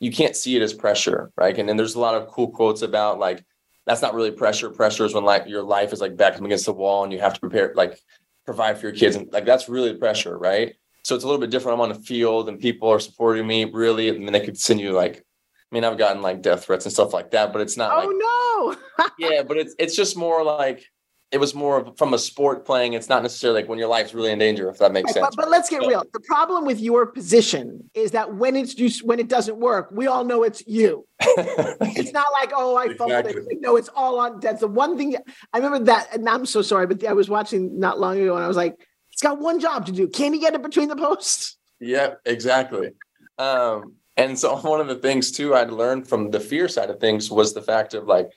[0.00, 1.56] you can't see it as pressure, right?
[1.56, 3.44] And then there's a lot of cool quotes about like
[3.86, 4.68] that's not really pressure.
[4.70, 7.34] Pressure is when like your life is like back against the wall and you have
[7.34, 7.98] to prepare, like
[8.44, 9.16] provide for your kids.
[9.16, 10.74] And like that's really pressure, right?
[11.04, 11.74] So it's a little bit different.
[11.74, 14.08] I'm on the field and people are supporting me really.
[14.08, 16.92] and then they could send you like, I mean, I've gotten like death threats and
[16.92, 19.08] stuff like that, but it's not oh, like, no.
[19.30, 20.84] yeah, but it's it's just more like
[21.32, 22.92] it was more from a sport playing.
[22.92, 25.26] It's not necessarily like when your life's really in danger, if that makes sense.
[25.26, 26.04] But, but let's get real.
[26.12, 30.06] The problem with your position is that when it's just when it doesn't work, we
[30.06, 31.06] all know it's you.
[31.20, 33.56] it's not like oh I fumbled exactly.
[33.56, 33.60] it.
[33.60, 34.40] No, it's all on.
[34.40, 35.16] That's the one thing
[35.52, 38.44] I remember that, and I'm so sorry, but I was watching not long ago, and
[38.44, 38.76] I was like,
[39.10, 40.08] it's got one job to do.
[40.08, 41.56] Can he get it between the posts?
[41.80, 42.90] Yeah, exactly.
[43.38, 47.00] Um, and so one of the things too I'd learned from the fear side of
[47.00, 48.30] things was the fact of like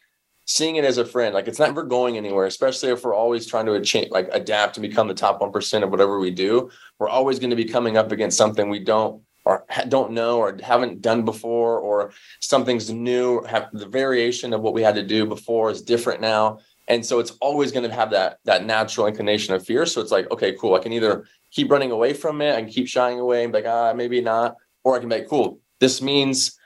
[0.50, 1.36] seeing it as a friend.
[1.36, 5.08] Like it's never going anywhere, especially if we're always trying to like adapt and become
[5.08, 6.72] the top 1% of whatever we do.
[6.98, 10.58] We're always going to be coming up against something we don't or don't know or
[10.64, 15.24] haven't done before or something's new have the variation of what we had to do
[15.26, 16.60] before is different now
[16.90, 20.12] and so it's always going to have that that natural inclination of fear so it's
[20.12, 23.46] like okay cool i can either keep running away from it can keep shying away
[23.46, 26.59] and be like ah maybe not or i can be like cool this means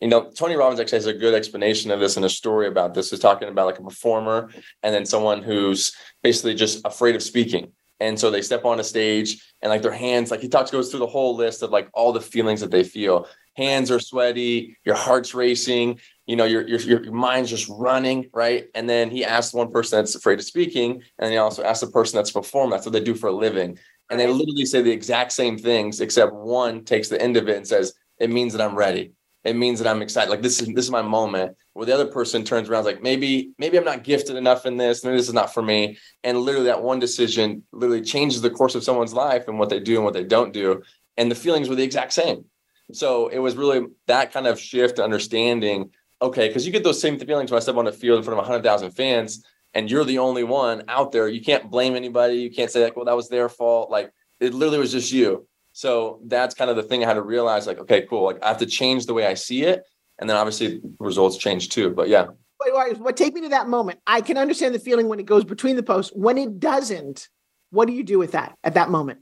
[0.00, 2.94] you know, Tony Robbins actually has a good explanation of this and a story about
[2.94, 3.12] this.
[3.12, 4.50] Is talking about like a performer
[4.82, 7.72] and then someone who's basically just afraid of speaking.
[8.00, 10.90] And so they step on a stage and like their hands, like he talks, goes
[10.90, 13.28] through the whole list of like all the feelings that they feel.
[13.56, 18.66] Hands are sweaty, your heart's racing, you know, your, your, your mind's just running, right?
[18.74, 21.92] And then he asks one person that's afraid of speaking, and he also asks the
[21.92, 22.72] person that's performing.
[22.72, 23.78] That's what they do for a living.
[24.10, 27.56] And they literally say the exact same things, except one takes the end of it
[27.56, 29.12] and says, It means that I'm ready
[29.44, 30.30] it means that I'm excited.
[30.30, 31.56] Like this is this is my moment.
[31.74, 35.04] Where the other person turns around like maybe maybe I'm not gifted enough in this.
[35.04, 35.98] Maybe this is not for me.
[36.22, 39.80] And literally that one decision literally changes the course of someone's life and what they
[39.80, 40.82] do and what they don't do.
[41.16, 42.46] And the feelings were the exact same.
[42.92, 45.90] So it was really that kind of shift, understanding.
[46.22, 48.38] Okay, because you get those same feelings when I step on the field in front
[48.38, 51.28] of 100,000 fans, and you're the only one out there.
[51.28, 52.36] You can't blame anybody.
[52.36, 55.46] You can't say like, "Well, that was their fault." Like it literally was just you.
[55.76, 57.66] So that's kind of the thing I had to realize.
[57.66, 58.22] Like, okay, cool.
[58.24, 59.82] Like I have to change the way I see it,
[60.20, 61.90] and then obviously results change too.
[61.90, 62.28] But yeah.
[62.60, 63.98] But, but take me to that moment.
[64.06, 66.12] I can understand the feeling when it goes between the posts.
[66.14, 67.28] When it doesn't,
[67.70, 69.18] what do you do with that at that moment?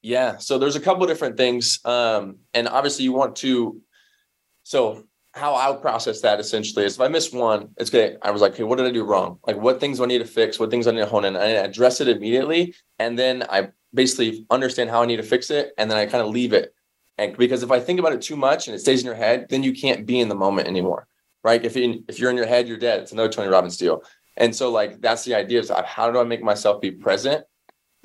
[0.00, 0.36] Yeah.
[0.38, 1.80] So there's a couple of different things.
[1.84, 3.82] Um, and obviously you want to,
[4.62, 8.16] so how I would process that essentially is if I miss one, it's okay.
[8.22, 9.40] I was like, okay, what did I do wrong?
[9.46, 10.60] Like what things do I need to fix?
[10.60, 11.36] What things I need to hone in?
[11.36, 12.74] I address it immediately.
[13.00, 15.72] And then I basically understand how I need to fix it.
[15.76, 16.72] And then I kind of leave it.
[17.18, 19.46] And because if I think about it too much and it stays in your head,
[19.50, 21.08] then you can't be in the moment anymore.
[21.42, 21.64] Right.
[21.64, 23.00] If, you, if you're in your head, you're dead.
[23.00, 24.02] It's another Tony Robbins deal.
[24.36, 27.44] And so like, that's the idea is how do I make myself be present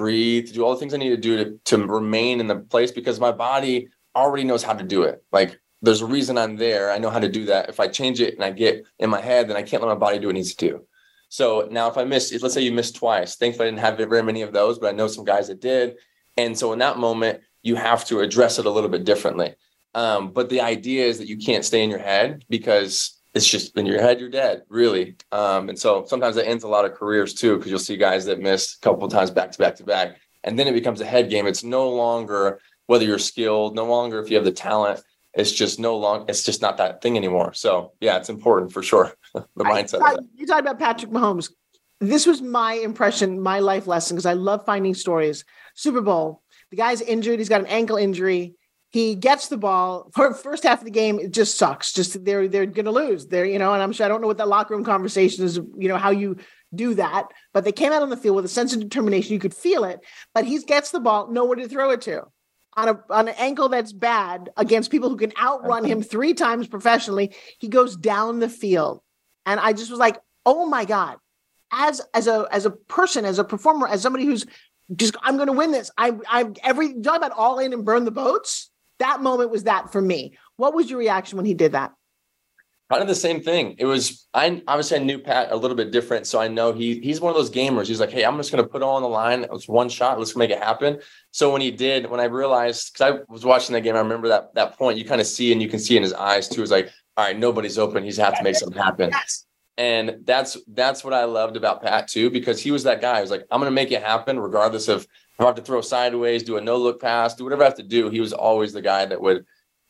[0.01, 2.89] breathe, do all the things I need to do to, to remain in the place
[2.91, 5.23] because my body already knows how to do it.
[5.31, 6.91] Like there's a reason I'm there.
[6.91, 7.69] I know how to do that.
[7.69, 9.99] If I change it and I get in my head, then I can't let my
[9.99, 10.87] body do what it needs to do.
[11.31, 13.37] So now if I miss, let's say you missed twice.
[13.37, 15.95] Thankfully, I didn't have very many of those, but I know some guys that did.
[16.35, 19.55] And so in that moment, you have to address it a little bit differently.
[19.95, 23.77] Um, but the idea is that you can't stay in your head because it's just
[23.77, 25.15] in your head, you're dead, really.
[25.31, 28.25] Um, and so sometimes it ends a lot of careers too, because you'll see guys
[28.25, 30.17] that miss a couple times back to back to back.
[30.43, 31.47] And then it becomes a head game.
[31.47, 34.99] It's no longer whether you're skilled, no longer if you have the talent.
[35.33, 36.25] It's just no long.
[36.27, 37.53] It's just not that thing anymore.
[37.53, 39.13] So yeah, it's important for sure.
[39.33, 40.17] the mindset.
[40.35, 41.51] You talked about Patrick Mahomes.
[41.99, 45.45] This was my impression, my life lesson, because I love finding stories.
[45.75, 46.41] Super Bowl,
[46.71, 47.39] the guy's injured.
[47.39, 48.55] He's got an ankle injury
[48.91, 52.47] he gets the ball for first half of the game it just sucks just they're
[52.47, 54.75] they're gonna lose they're you know and i'm sure i don't know what the locker
[54.75, 56.37] room conversation is you know how you
[56.75, 59.39] do that but they came out on the field with a sense of determination you
[59.39, 59.99] could feel it
[60.33, 62.23] but he gets the ball nowhere to throw it to
[62.75, 66.67] on a on an ankle that's bad against people who can outrun him three times
[66.67, 69.01] professionally he goes down the field.
[69.45, 71.17] And i just was like oh my god.
[71.71, 74.45] As as a as a person as a performer as somebody who's
[74.95, 75.91] just i'm going to win this.
[75.97, 78.69] I I'm every talk about all in and burn the boats?
[78.99, 80.37] That moment was that for me.
[80.57, 81.91] What was your reaction when he did that?
[82.91, 83.75] Kind of the same thing.
[83.77, 86.99] It was I obviously I knew Pat a little bit different, so I know he
[86.99, 87.87] he's one of those gamers.
[87.87, 89.45] He's like, hey, I'm just going to put on the line.
[89.49, 90.19] It's one shot.
[90.19, 90.99] Let's make it happen.
[91.31, 94.27] So when he did, when I realized, because I was watching that game, I remember
[94.27, 94.97] that that point.
[94.97, 96.61] You kind of see and you can see in his eyes too.
[96.61, 98.03] It's like, all right, nobody's open.
[98.03, 99.11] He's have to make something happen.
[99.77, 103.15] And that's that's what I loved about Pat too, because he was that guy.
[103.15, 105.07] He was like, I'm going to make it happen, regardless of
[105.39, 107.83] I have to throw sideways, do a no look pass, do whatever I have to
[107.83, 108.09] do.
[108.09, 109.45] He was always the guy that would,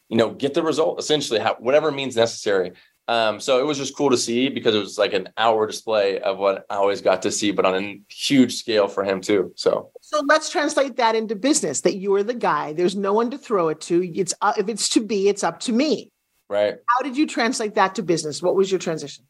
[0.07, 2.71] you know, get the result essentially, have, whatever means necessary.
[3.07, 6.19] Um, so it was just cool to see because it was like an hour display
[6.19, 9.51] of what I always got to see, but on a huge scale for him too.
[9.55, 11.81] So, so let's translate that into business.
[11.81, 12.73] That you are the guy.
[12.73, 14.03] There's no one to throw it to.
[14.15, 16.11] It's uh, if it's to be, it's up to me.
[16.49, 16.75] Right.
[16.87, 18.41] How did you translate that to business?
[18.41, 19.25] What was your transition?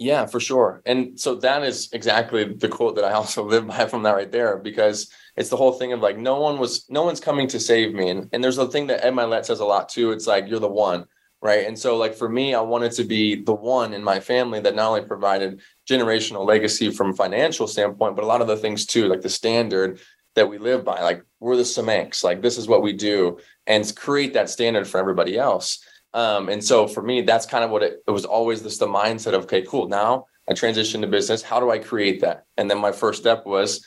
[0.00, 0.80] Yeah, for sure.
[0.86, 4.32] And so that is exactly the quote that I also live by from that right
[4.32, 7.60] there, because it's the whole thing of like, no one was, no one's coming to
[7.60, 8.08] save me.
[8.08, 10.12] And, and there's a thing that Ed Mylett says a lot too.
[10.12, 11.04] It's like, you're the one.
[11.42, 11.66] Right.
[11.66, 14.74] And so, like, for me, I wanted to be the one in my family that
[14.74, 18.84] not only provided generational legacy from a financial standpoint, but a lot of the things
[18.84, 20.00] too, like the standard
[20.34, 21.00] that we live by.
[21.00, 24.98] Like, we're the Symmanks, like, this is what we do, and create that standard for
[24.98, 25.82] everybody else.
[26.12, 28.86] Um, and so for me, that's kind of what it, it was always this the
[28.86, 29.88] mindset of, okay, cool.
[29.88, 31.40] Now I transition to business.
[31.40, 32.44] How do I create that?
[32.58, 33.82] And then my first step was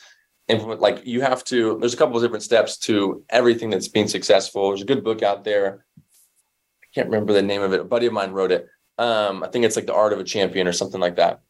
[0.48, 4.08] implement, like you have to, there's a couple of different steps to everything that's been
[4.08, 4.70] successful.
[4.70, 5.84] There's a good book out there.
[6.94, 7.80] Can't remember the name of it.
[7.80, 8.68] A buddy of mine wrote it.
[8.98, 11.40] Um, I think it's like the art of a champion or something like that.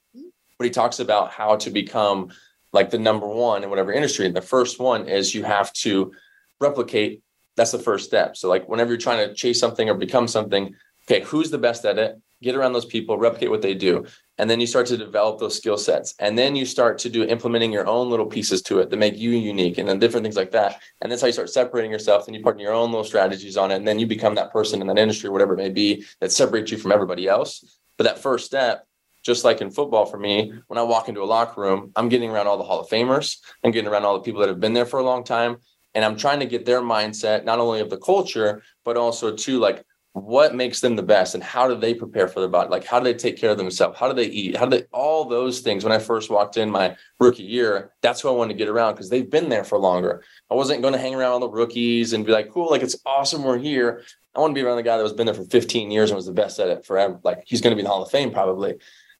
[0.58, 2.30] But he talks about how to become
[2.72, 4.26] like the number one in whatever industry.
[4.26, 6.12] And the first one is you have to
[6.60, 7.22] replicate
[7.56, 8.36] that's the first step.
[8.36, 10.74] So like whenever you're trying to chase something or become something,
[11.06, 12.20] okay, who's the best at it?
[12.44, 14.04] Get around those people, replicate what they do.
[14.36, 16.14] And then you start to develop those skill sets.
[16.18, 19.16] And then you start to do implementing your own little pieces to it that make
[19.16, 20.82] you unique and then different things like that.
[21.00, 22.26] And that's how you start separating yourself.
[22.26, 23.76] Then you put your own little strategies on it.
[23.76, 26.70] And then you become that person in that industry, whatever it may be, that separates
[26.70, 27.80] you from everybody else.
[27.96, 28.86] But that first step,
[29.24, 32.28] just like in football for me, when I walk into a locker room, I'm getting
[32.28, 33.38] around all the Hall of Famers.
[33.64, 35.56] I'm getting around all the people that have been there for a long time
[35.94, 39.58] and i'm trying to get their mindset not only of the culture but also to
[39.58, 42.70] like what makes them the best and how do they prepare for their body?
[42.70, 43.98] Like how do they take care of themselves?
[43.98, 44.56] How do they eat?
[44.56, 45.84] How do they all those things.
[45.84, 48.94] When i first walked in my rookie year that's who i wanted to get around
[48.94, 50.22] because they've been there for longer.
[50.50, 52.96] I wasn't going to hang around all the rookies and be like cool like it's
[53.04, 54.02] awesome we're here.
[54.36, 56.16] I want to be around the guy that was been there for 15 years and
[56.16, 57.20] was the best at it forever.
[57.24, 58.76] Like he's going to be in the hall of fame probably.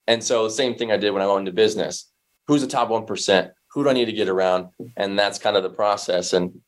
[0.06, 2.10] And so the same thing i did when i went into business.
[2.46, 4.68] Who's the top 1% who do I need to get around?
[4.96, 6.32] And that's kind of the process.
[6.32, 6.60] And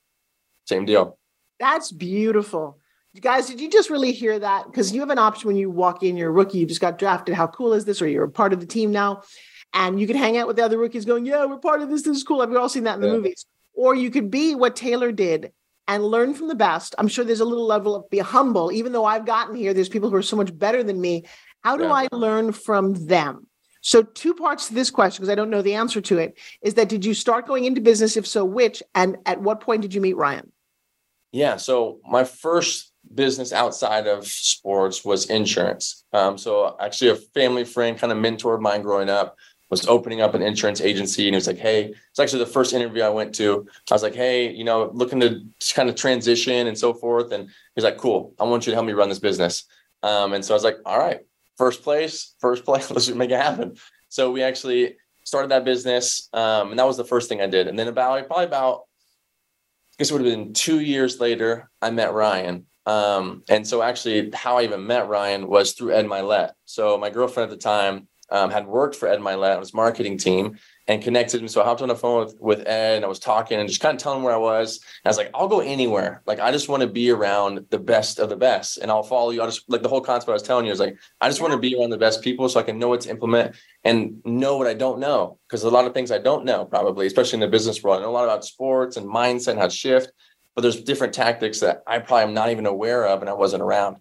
[0.66, 1.18] same deal.
[1.60, 2.78] That's beautiful.
[3.20, 4.66] Guys, did you just really hear that?
[4.66, 6.98] Because you have an option when you walk in, you're a rookie, you just got
[6.98, 7.34] drafted.
[7.34, 8.02] How cool is this?
[8.02, 9.22] Or you're a part of the team now.
[9.72, 12.02] And you can hang out with the other rookies going, Yeah, we're part of this.
[12.02, 12.46] This is cool.
[12.46, 13.14] We've all seen that in the yeah.
[13.14, 13.46] movies.
[13.74, 15.52] Or you could be what Taylor did
[15.88, 16.94] and learn from the best.
[16.98, 19.88] I'm sure there's a little level of be humble, even though I've gotten here, there's
[19.88, 21.24] people who are so much better than me.
[21.62, 21.92] How do yeah.
[21.92, 23.46] I learn from them?
[23.82, 26.74] So, two parts to this question, because I don't know the answer to it, is
[26.74, 28.16] that did you start going into business?
[28.16, 28.82] If so, which?
[28.94, 30.50] And at what point did you meet Ryan?
[31.30, 31.56] Yeah.
[31.56, 36.04] So, my first business outside of sports was insurance.
[36.12, 39.36] Um, so, actually, a family friend kind of mentored mine growing up
[39.70, 42.72] was opening up an insurance agency and he was like, Hey, it's actually the first
[42.72, 43.66] interview I went to.
[43.90, 45.42] I was like, Hey, you know, looking to
[45.74, 47.32] kind of transition and so forth.
[47.32, 49.64] And he's like, Cool, I want you to help me run this business.
[50.02, 51.20] Um, and so I was like, All right,
[51.56, 53.76] first place, first place, let's make it happen.
[54.08, 56.28] So we actually started that business.
[56.32, 57.66] Um, and that was the first thing I did.
[57.66, 58.82] And then about probably about
[59.92, 62.66] I guess it would have been two years later, I met Ryan.
[62.86, 66.52] Um, and so actually how I even met Ryan was through Ed Mylett.
[66.64, 70.18] So my girlfriend at the time, um, had worked for Ed Mylett on his marketing
[70.18, 71.48] team and connected me.
[71.48, 73.80] So I hopped on the phone with, with Ed and I was talking and just
[73.80, 74.76] kind of telling him where I was.
[74.76, 76.22] And I was like, I'll go anywhere.
[76.26, 79.30] Like, I just want to be around the best of the best and I'll follow
[79.30, 79.42] you.
[79.42, 81.52] I just like the whole concept I was telling you is like, I just want
[81.52, 84.56] to be around the best people so I can know what to implement and know
[84.56, 85.38] what I don't know.
[85.48, 87.98] Cause a lot of things I don't know probably, especially in the business world.
[87.98, 90.10] I know a lot about sports and mindset and how to shift,
[90.56, 93.62] but there's different tactics that I probably am not even aware of and I wasn't
[93.62, 93.98] around.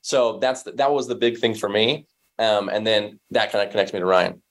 [0.00, 2.06] So that's the, that was the big thing for me
[2.38, 4.42] um, and then that kind of connects me to Ryan.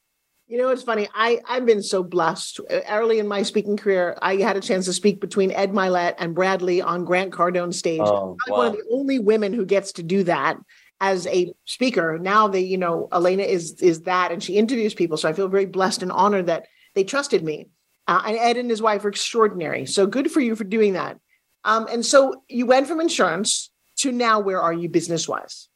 [0.48, 1.08] You know, it's funny.
[1.16, 2.60] I, I've been so blessed.
[2.90, 6.36] Early in my speaking career, I had a chance to speak between Ed Mylett and
[6.36, 8.02] Brad Lea on Grant Cardone stage.
[8.04, 8.58] Oh, I'm wow.
[8.58, 10.58] one of the only women who gets to do that
[11.00, 12.20] as a speaker.
[12.20, 15.18] Now they, you know, Elena is is that, and she interviews people.
[15.18, 17.70] So I feel very blessed and honored that they trusted me.
[18.08, 19.86] Uh, and Ed and his wife are extraordinary.
[19.86, 21.18] So good for you for doing that.
[21.64, 25.70] Um, and so you went from insurance to now, where are you business wise?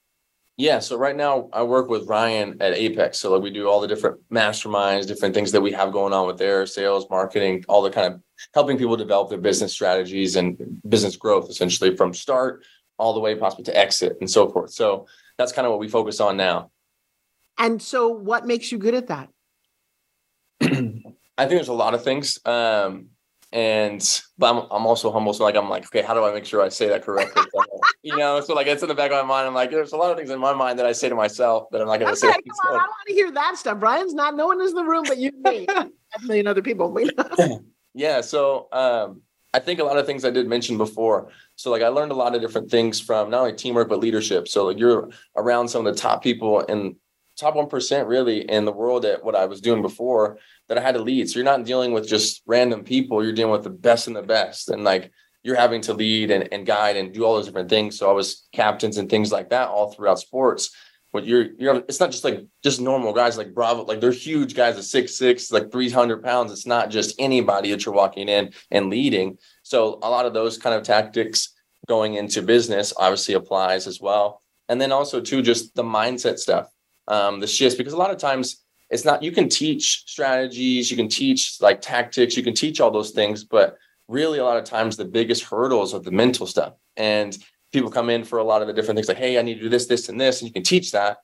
[0.57, 0.79] Yeah.
[0.79, 3.19] So right now I work with Ryan at Apex.
[3.19, 6.25] So like we do all the different masterminds, different things that we have going on
[6.25, 8.21] with their sales, marketing, all the kind of
[8.55, 12.63] helping people develop their business strategies and business growth essentially from start
[12.97, 14.71] all the way possibly to exit and so forth.
[14.71, 15.05] So
[15.37, 16.71] that's kind of what we focus on now.
[17.59, 19.29] And so what makes you good at that?
[21.37, 22.39] I think there's a lot of things.
[22.45, 23.09] Um,
[23.53, 26.45] and but I'm, I'm also humble so like i'm like okay how do i make
[26.45, 27.43] sure i say that correctly?
[28.03, 29.97] You know so like it's in the back of my mind i'm like there's a
[29.97, 32.13] lot of things in my mind that i say to myself that i'm not going
[32.13, 33.79] to okay, say come on, i don't want to hear that stuff.
[33.79, 35.65] Brian's not no one is in the room but you me.
[36.15, 36.97] A million other people
[37.93, 39.21] yeah so um
[39.53, 41.29] i think a lot of things i did mention before.
[41.55, 44.47] So like i learned a lot of different things from not only teamwork but leadership.
[44.47, 46.97] So like you're around some of the top people in
[47.37, 50.95] top 1% really in the world at what I was doing before that I had
[50.95, 51.29] to lead.
[51.29, 54.23] So you're not dealing with just random people, you're dealing with the best and the
[54.23, 54.69] best.
[54.69, 55.11] And like
[55.43, 57.97] you're having to lead and, and guide and do all those different things.
[57.97, 60.71] So I was captains and things like that all throughout sports.
[61.13, 64.55] But you're you're it's not just like just normal guys like Bravo, like they're huge
[64.55, 66.51] guys at six six, like 300 pounds.
[66.51, 69.37] It's not just anybody that you're walking in and leading.
[69.63, 71.53] So a lot of those kind of tactics
[71.87, 74.41] going into business obviously applies as well.
[74.67, 76.69] And then also too, just the mindset stuff
[77.07, 80.97] um, the shifts because a lot of times it's not you can teach strategies you
[80.97, 84.63] can teach like tactics you can teach all those things but really a lot of
[84.63, 86.73] times the biggest hurdles are the mental stuff.
[86.95, 87.37] And
[87.73, 89.61] people come in for a lot of the different things like hey i need to
[89.61, 91.17] do this this and this and you can teach that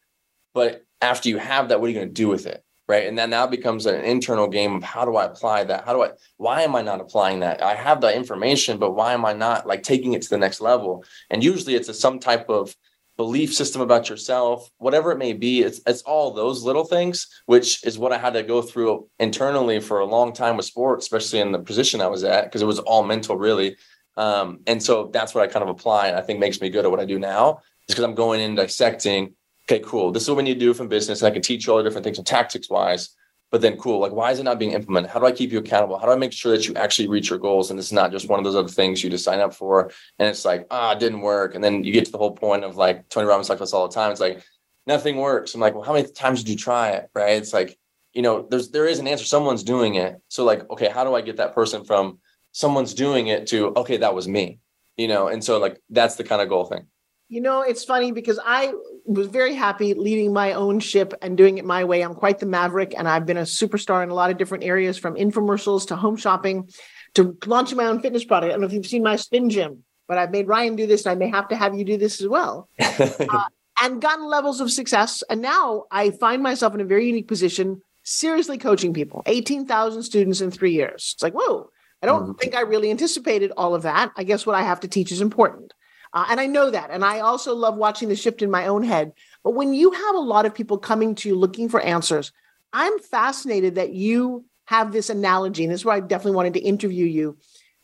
[0.54, 3.08] but after you have that what are you going to do with it right?
[3.08, 5.86] And then now becomes an internal game of how do i apply that?
[5.86, 7.62] How do i why am i not applying that?
[7.62, 10.62] I have the information but why am i not like taking it to the next
[10.62, 11.04] level?
[11.30, 12.76] And usually it's a, some type of
[13.17, 15.62] belief system about yourself, whatever it may be.
[15.62, 19.80] It's it's all those little things, which is what I had to go through internally
[19.80, 22.67] for a long time with sports, especially in the position I was at, because it
[22.67, 23.78] was all mental, really.
[24.15, 26.86] Um, and so that's what I kind of apply, and I think makes me good
[26.86, 29.34] at what I do now, is because I'm going in dissecting.
[29.69, 30.12] Okay, cool.
[30.12, 31.78] This is what we need to do from business, and I can teach you all
[31.78, 33.15] the different things and tactics wise
[33.54, 35.12] but then cool like why is it not being implemented?
[35.12, 36.00] How do i keep you accountable?
[36.00, 38.28] How do i make sure that you actually reach your goals and it's not just
[38.28, 40.99] one of those other things you just sign up for and it's like ah it
[40.99, 41.54] didn't work.
[41.54, 43.74] And then you get to the whole point of like tony robbins talks about this
[43.74, 44.12] all the time.
[44.12, 44.43] It's like
[44.88, 45.54] nothing works.
[45.54, 47.12] I'm like well how many times did you try it?
[47.14, 47.38] Right?
[47.38, 47.78] It's like
[48.12, 49.24] you know there's there is an answer.
[49.24, 50.20] Someone's doing it.
[50.30, 52.18] So like okay how do i get that person from
[52.54, 54.60] someone's doing it to okay that was me
[54.95, 55.28] you know?
[55.28, 56.88] And so like that's the kind of goal thing
[57.34, 58.73] you know, it's funny because I
[59.05, 62.03] was very happy leading my own ship and doing it my way.
[62.03, 64.99] I'm quite the maverick, and I've been a superstar in a lot of different areas
[64.99, 66.69] from infomercials to home shopping
[67.15, 68.51] to launching my own fitness product.
[68.51, 71.07] I don't know if you've seen my spin gym, but I've made Ryan do this,
[71.07, 72.69] and I may have to have you do this as well.
[72.79, 73.45] uh,
[73.81, 75.23] and gotten levels of success.
[75.27, 80.39] And now I find myself in a very unique position, seriously coaching people 18,000 students
[80.39, 81.13] in three years.
[81.15, 81.71] It's like, whoa,
[82.03, 82.34] I don't mm-hmm.
[82.34, 84.11] think I really anticipated all of that.
[84.17, 85.73] I guess what I have to teach is important.
[86.14, 86.91] Uh, and I know that.
[86.91, 89.14] And I also love watching the shift in my own head.
[89.43, 92.32] But when you have a lot of people coming to you looking for answers,
[92.72, 95.64] I'm fascinated that you have this analogy.
[95.64, 97.38] And this is why I definitely wanted to interview you.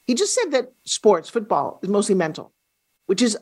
[0.06, 2.54] He just said that sports, football, is mostly mental,
[3.08, 3.38] which is,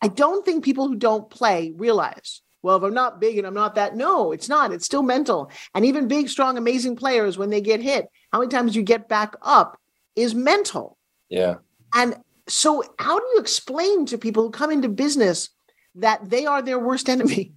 [0.00, 2.42] I don't think people who don't play realize.
[2.62, 4.72] Well, if I'm not big and I'm not that, no, it's not.
[4.72, 5.50] It's still mental.
[5.74, 9.08] And even big, strong, amazing players, when they get hit, how many times you get
[9.08, 9.78] back up
[10.16, 10.96] is mental.
[11.28, 11.56] Yeah.
[11.94, 12.16] And
[12.48, 15.50] so, how do you explain to people who come into business
[15.94, 17.54] that they are their worst enemy?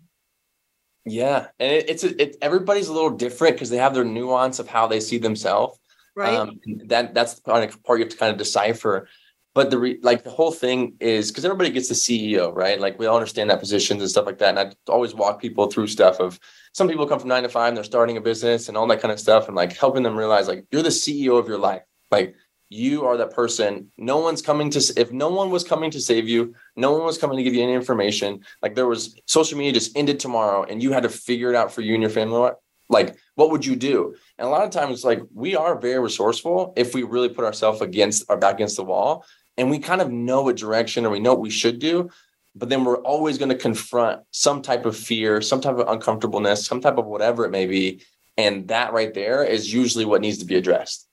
[1.09, 4.59] Yeah, and it, it's a, it, everybody's a little different because they have their nuance
[4.59, 5.79] of how they see themselves.
[6.15, 6.33] Right.
[6.33, 9.07] Um, that that's the part, part you have to kind of decipher.
[9.53, 12.79] But the re, like the whole thing is because everybody gets the CEO, right?
[12.79, 14.57] Like we all understand that positions and stuff like that.
[14.57, 16.39] And I always walk people through stuff of
[16.73, 19.01] some people come from nine to five and they're starting a business and all that
[19.01, 21.83] kind of stuff, and like helping them realize like you're the CEO of your life.
[22.11, 22.35] Like
[22.69, 23.91] you are that person.
[23.97, 27.17] No one's coming to if no one was coming to save you, no one was
[27.17, 28.41] coming to give you any information.
[28.61, 31.71] Like there was social media just ended tomorrow, and you had to figure it out
[31.71, 32.51] for you and your family.
[32.89, 34.15] Like what would you do?
[34.37, 37.81] And a lot of times, like we are very resourceful if we really put ourselves
[37.81, 39.25] against our back against the wall,
[39.57, 42.09] and we kind of know what direction or we know what we should do.
[42.55, 46.65] But then we're always going to confront some type of fear, some type of uncomfortableness,
[46.65, 48.01] some type of whatever it may be.
[48.35, 51.06] And that right there is usually what needs to be addressed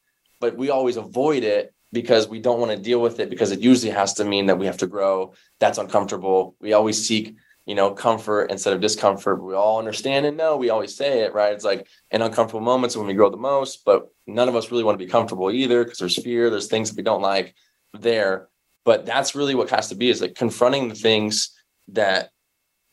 [0.45, 3.61] but we always avoid it because we don't want to deal with it because it
[3.61, 5.33] usually has to mean that we have to grow.
[5.59, 6.55] That's uncomfortable.
[6.61, 9.43] We always seek, you know, comfort instead of discomfort.
[9.43, 10.59] We all understand and know.
[10.59, 11.55] We always say it, right?
[11.55, 14.85] It's like in uncomfortable moments when we grow the most, but none of us really
[14.85, 17.55] want to be comfortable either because there's fear, there's things that we don't like
[17.95, 18.49] there.
[18.85, 22.29] But that's really what has to be is like confronting the things that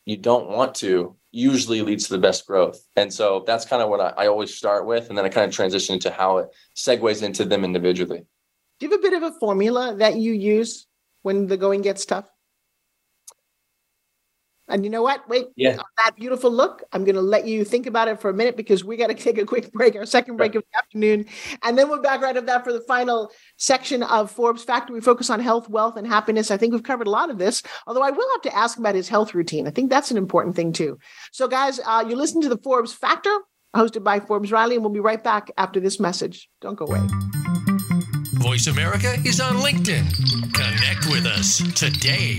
[0.06, 2.86] you don't want to usually leads to the best growth.
[2.94, 5.08] And so that's kind of what I, I, always start with.
[5.08, 8.26] And then I kind of transition into how it segues into them individually.
[8.78, 10.86] Do you have a bit of a formula that you use
[11.22, 12.31] when the going gets tough?
[14.72, 15.28] And you know what?
[15.28, 15.76] Wait, yeah.
[15.98, 16.82] that beautiful look.
[16.92, 19.14] I'm going to let you think about it for a minute because we got to
[19.22, 21.26] take a quick break, our second break of the afternoon.
[21.62, 24.94] And then we'll back right up that for the final section of Forbes Factor.
[24.94, 26.50] We focus on health, wealth, and happiness.
[26.50, 28.94] I think we've covered a lot of this, although I will have to ask about
[28.94, 29.66] his health routine.
[29.66, 30.98] I think that's an important thing too.
[31.32, 33.36] So, guys, uh, you listen to the Forbes Factor,
[33.76, 36.48] hosted by Forbes Riley, and we'll be right back after this message.
[36.62, 37.00] Don't go away.
[38.42, 40.54] Voice America is on LinkedIn.
[40.54, 42.38] Connect with us today.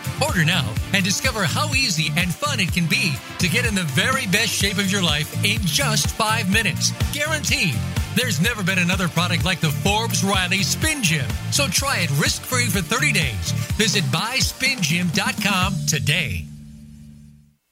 [0.25, 3.83] Order now and discover how easy and fun it can be to get in the
[3.83, 6.91] very best shape of your life in just five minutes.
[7.13, 7.75] Guaranteed.
[8.15, 11.25] There's never been another product like the Forbes Riley Spin Gym.
[11.51, 13.51] So try it risk free for 30 days.
[13.77, 16.45] Visit buyspingym.com today.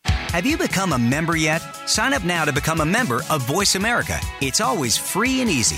[0.06, 1.60] Have you become a member yet?
[1.88, 4.20] Sign up now to become a member of Voice America.
[4.41, 5.78] It's always free and easy.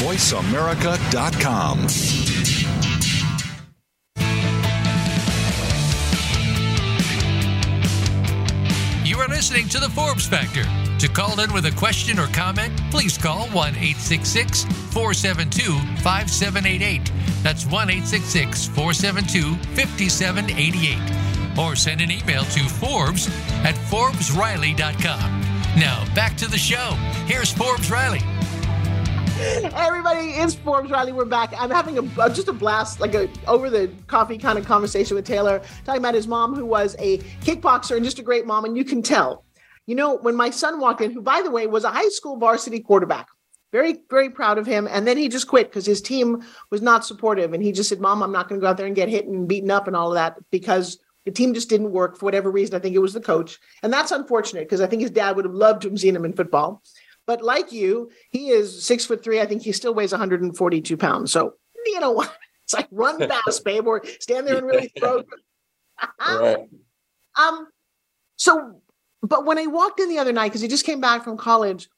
[0.00, 1.78] VoiceAmerica.com.
[9.04, 10.64] You are listening to the Forbes Factor.
[11.00, 15.72] To call in with a question or comment, please call 1 866 472
[16.02, 17.12] 5788.
[17.42, 23.26] That's 1 866 472 5788 or send an email to Forbes
[23.64, 25.40] at ForbesRiley.com.
[25.78, 26.92] Now, back to the show.
[27.26, 28.22] Here's Forbes Riley.
[29.40, 31.12] Everybody, it's Forbes Riley.
[31.12, 31.54] We're back.
[31.56, 35.14] I'm having a uh, just a blast, like a over the coffee kind of conversation
[35.14, 38.66] with Taylor, talking about his mom, who was a kickboxer and just a great mom.
[38.66, 39.46] And you can tell,
[39.86, 42.36] you know, when my son walked in, who by the way was a high school
[42.36, 43.28] varsity quarterback,
[43.72, 44.86] very very proud of him.
[44.90, 48.00] And then he just quit because his team was not supportive, and he just said,
[48.00, 49.96] "Mom, I'm not going to go out there and get hit and beaten up and
[49.96, 52.74] all of that because The team just didn't work for whatever reason.
[52.74, 53.58] I think it was the coach.
[53.82, 56.24] And that's unfortunate because I think his dad would have loved to have seen him
[56.24, 56.82] in football.
[57.26, 59.40] But like you, he is six foot three.
[59.40, 61.32] I think he still weighs 142 pounds.
[61.32, 61.54] So,
[61.86, 62.34] you know what?
[62.64, 65.24] It's like run fast, babe, or stand there and really throw.
[66.20, 66.68] right.
[67.36, 67.66] Um,
[68.36, 68.80] so,
[69.22, 71.88] but when I walked in the other night, because he just came back from college,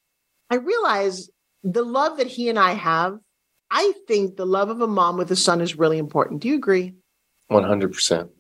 [0.48, 1.30] I realized
[1.62, 3.18] the love that he and I have.
[3.70, 6.40] I think the love of a mom with a son is really important.
[6.40, 6.94] Do you agree?
[7.50, 8.30] 100%.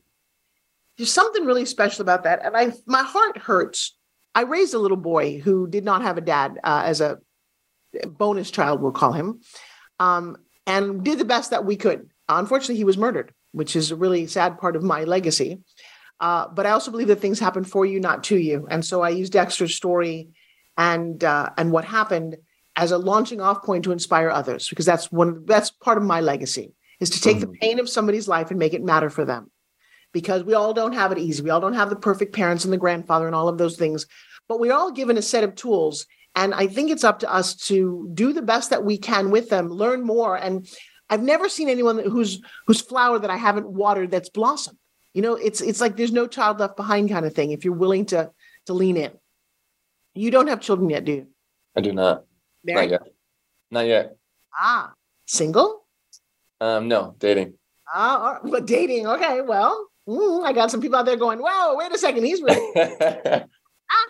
[0.96, 3.96] There's something really special about that, and I my heart hurts.
[4.34, 7.18] I raised a little boy who did not have a dad uh, as a
[8.06, 9.40] bonus child, we'll call him,
[9.98, 12.10] um, and did the best that we could.
[12.28, 15.60] Unfortunately, he was murdered, which is a really sad part of my legacy.
[16.20, 18.66] Uh, but I also believe that things happen for you, not to you.
[18.70, 20.28] And so I use Dexter's story
[20.78, 22.36] and uh, and what happened
[22.76, 26.20] as a launching off point to inspire others, because that's one that's part of my
[26.20, 29.50] legacy is to take the pain of somebody's life and make it matter for them.
[30.12, 31.42] Because we all don't have it easy.
[31.42, 34.06] We all don't have the perfect parents and the grandfather and all of those things,
[34.48, 36.06] but we're all given a set of tools.
[36.34, 39.48] And I think it's up to us to do the best that we can with
[39.50, 40.36] them, learn more.
[40.36, 40.66] And
[41.10, 44.78] I've never seen anyone whose whose flower that I haven't watered that's blossomed.
[45.12, 47.74] You know, it's it's like there's no child left behind kind of thing if you're
[47.74, 48.30] willing to
[48.66, 49.12] to lean in.
[50.14, 51.26] You don't have children yet, do you?
[51.76, 52.24] I do not.
[52.64, 53.02] Not yet.
[53.70, 54.16] Not yet.
[54.58, 54.92] Ah,
[55.26, 55.86] single?
[56.60, 57.54] Um, no, dating.
[57.92, 59.06] Ah, but dating.
[59.06, 62.42] Okay, well, mm, I got some people out there going, "Whoa, wait a second, he's
[62.42, 63.44] really."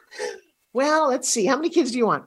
[0.73, 1.47] well, let's see.
[1.47, 2.25] How many kids do you want?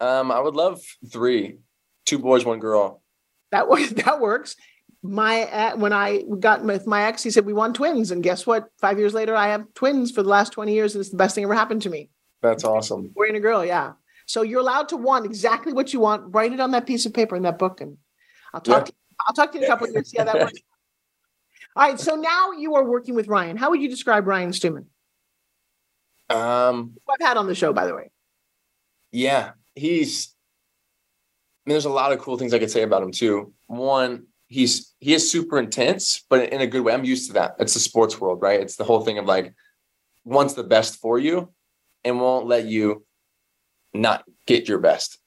[0.00, 0.80] um, I would love
[1.10, 1.58] three,
[2.06, 3.02] two boys, one girl.
[3.50, 3.92] That works.
[4.04, 4.56] That works.
[5.02, 8.46] My uh, when I got with my ex, he said we want twins, and guess
[8.46, 8.68] what?
[8.80, 11.34] Five years later, I have twins for the last twenty years, and it's the best
[11.34, 12.10] thing ever happened to me.
[12.40, 13.08] That's awesome.
[13.14, 13.92] Boy and a girl, yeah.
[14.26, 16.34] So you're allowed to want exactly what you want.
[16.34, 17.98] Write it on that piece of paper in that book, and
[18.54, 18.80] I'll talk.
[18.80, 18.84] Yeah.
[18.84, 18.92] To,
[19.26, 20.10] I'll talk to you in a couple of years.
[20.10, 20.58] See how that works.
[21.76, 21.98] All right.
[21.98, 23.56] So now you are working with Ryan.
[23.56, 24.86] How would you describe Ryan Stewman?
[26.30, 28.10] Um, Who I've had on the show, by the way.
[29.12, 30.34] yeah, he's.
[31.66, 33.52] I mean, there's a lot of cool things I could say about him too.
[33.66, 36.92] One, he's he is super intense, but in a good way.
[36.92, 37.56] I'm used to that.
[37.58, 38.60] It's the sports world, right?
[38.60, 39.54] It's the whole thing of like
[40.24, 41.52] wants the best for you
[42.04, 43.04] and won't let you
[43.92, 45.18] not get your best.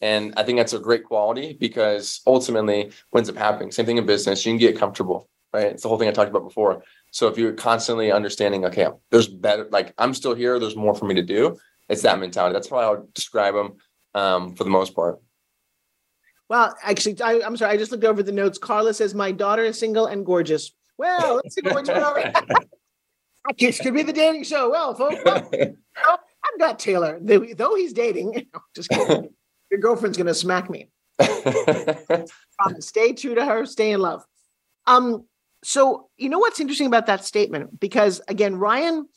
[0.00, 3.98] And I think that's a great quality because ultimately what ends up happening, same thing
[3.98, 5.66] in business, you can get comfortable, right?
[5.66, 6.82] It's the whole thing I talked about before.
[7.10, 11.04] So if you're constantly understanding, okay, there's better, like I'm still here, there's more for
[11.04, 11.58] me to do.
[11.88, 12.54] It's that mentality.
[12.54, 13.76] That's how I would describe them
[14.14, 15.20] um, for the most part.
[16.48, 17.72] Well, actually, I, I'm sorry.
[17.72, 18.58] I just looked over the notes.
[18.58, 20.72] Carla says my daughter is single and gorgeous.
[20.98, 21.86] Well, let's see what
[23.58, 24.70] This could be the dating show.
[24.70, 25.50] Well, folks, well,
[26.08, 27.18] I've got Taylor.
[27.20, 28.46] Though though he's dating,
[28.76, 29.30] just kidding.
[29.70, 30.90] Your girlfriend's gonna smack me.
[31.18, 32.86] Promise.
[32.86, 33.66] Stay true to her.
[33.66, 34.24] Stay in love.
[34.86, 35.24] Um.
[35.62, 37.78] So you know what's interesting about that statement?
[37.78, 39.08] Because again, Ryan,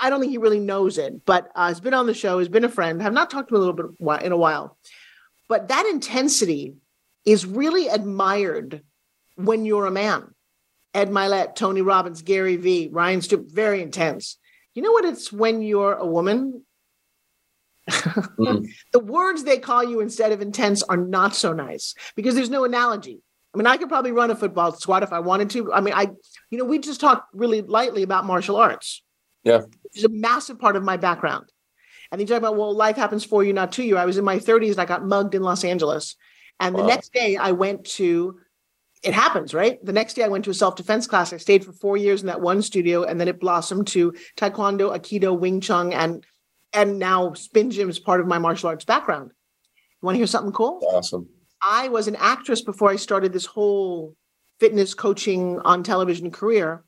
[0.00, 2.38] I don't think he really knows it, but uh, has been on the show.
[2.38, 3.02] Has been a friend.
[3.02, 4.76] I've not talked to him a little bit in a while,
[5.48, 6.74] but that intensity
[7.24, 8.82] is really admired
[9.36, 10.34] when you're a man.
[10.94, 14.36] Ed Mylett, Tony Robbins, Gary Vee, Ryan Stewman, very intense.
[14.74, 15.04] You know what?
[15.04, 16.64] It's when you're a woman.
[18.38, 18.68] Mm.
[18.92, 22.64] the words they call you instead of intense are not so nice because there's no
[22.64, 23.20] analogy.
[23.54, 25.72] I mean, I could probably run a football squad if I wanted to.
[25.72, 26.08] I mean, I,
[26.50, 29.02] you know, we just talked really lightly about martial arts.
[29.44, 29.58] Yeah.
[29.58, 31.46] Which is a massive part of my background.
[32.10, 33.96] And you talk about, well, life happens for you, not to you.
[33.96, 36.16] I was in my 30s and I got mugged in Los Angeles.
[36.60, 38.38] And the next day I went to,
[39.02, 39.84] it happens, right?
[39.84, 41.32] The next day I went to a self defense class.
[41.32, 44.96] I stayed for four years in that one studio and then it blossomed to Taekwondo,
[44.96, 46.24] Aikido, Wing Chun, and
[46.72, 49.32] and now spin gym is part of my martial arts background.
[50.00, 50.80] You want to hear something cool?
[50.84, 51.28] awesome.
[51.62, 54.14] I was an actress before I started this whole
[54.58, 56.84] fitness coaching on television career.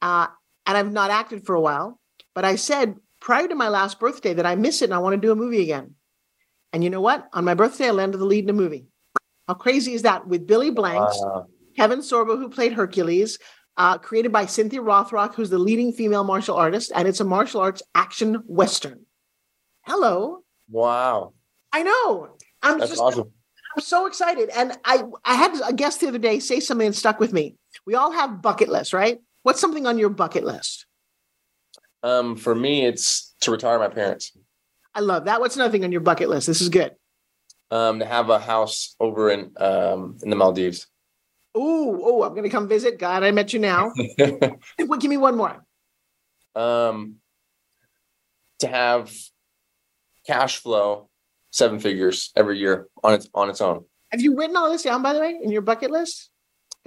[0.00, 0.26] Uh,
[0.66, 2.00] and I've not acted for a while,
[2.34, 5.14] but I said prior to my last birthday that I miss it and I want
[5.14, 5.94] to do a movie again.
[6.72, 7.28] And you know what?
[7.32, 8.86] On my birthday, I landed the lead in a movie.
[9.48, 10.26] How crazy is that?
[10.26, 11.46] With Billy Blanks, Wow.
[11.76, 13.38] Kevin Sorbo, who played Hercules,
[13.76, 17.60] uh, created by Cynthia Rothrock, who's the leading female martial artist, and it's a martial
[17.60, 19.06] arts action western.
[19.82, 20.40] Hello.
[20.70, 21.32] wow.
[21.72, 22.36] I know.
[22.62, 23.32] I'm That's just awesome.
[23.74, 24.50] I'm so excited.
[24.50, 27.56] And I I had a guest the other day say something that stuck with me.
[27.86, 29.18] We all have bucket lists, right?
[29.42, 30.86] What's something on your bucket list?
[32.02, 34.32] Um, for me, it's to retire my parents.
[34.94, 35.40] I love that.
[35.40, 36.46] What's another thing on your bucket list?
[36.46, 36.92] This is good.
[37.70, 40.86] Um, to have a house over in um in the Maldives.
[41.56, 42.98] Oh, oh, I'm gonna come visit.
[42.98, 43.90] God, I met you now.
[44.18, 45.64] Wait, give me one more.
[46.54, 47.16] um,
[48.60, 49.12] to have
[50.26, 51.08] cash flow
[51.54, 53.84] seven figures every year on its on its own.
[54.10, 56.30] Have you written all this down, by the way, in your bucket list?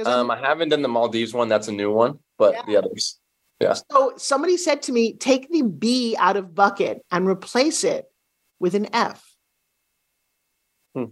[0.05, 1.47] Um, I haven't done the Maldives one.
[1.47, 2.63] That's a new one, but Yeah.
[2.67, 3.19] the others.
[3.59, 3.75] Yeah.
[3.91, 8.05] So somebody said to me, take the B out of bucket and replace it
[8.59, 9.25] with an F.
[10.93, 11.05] Hmm.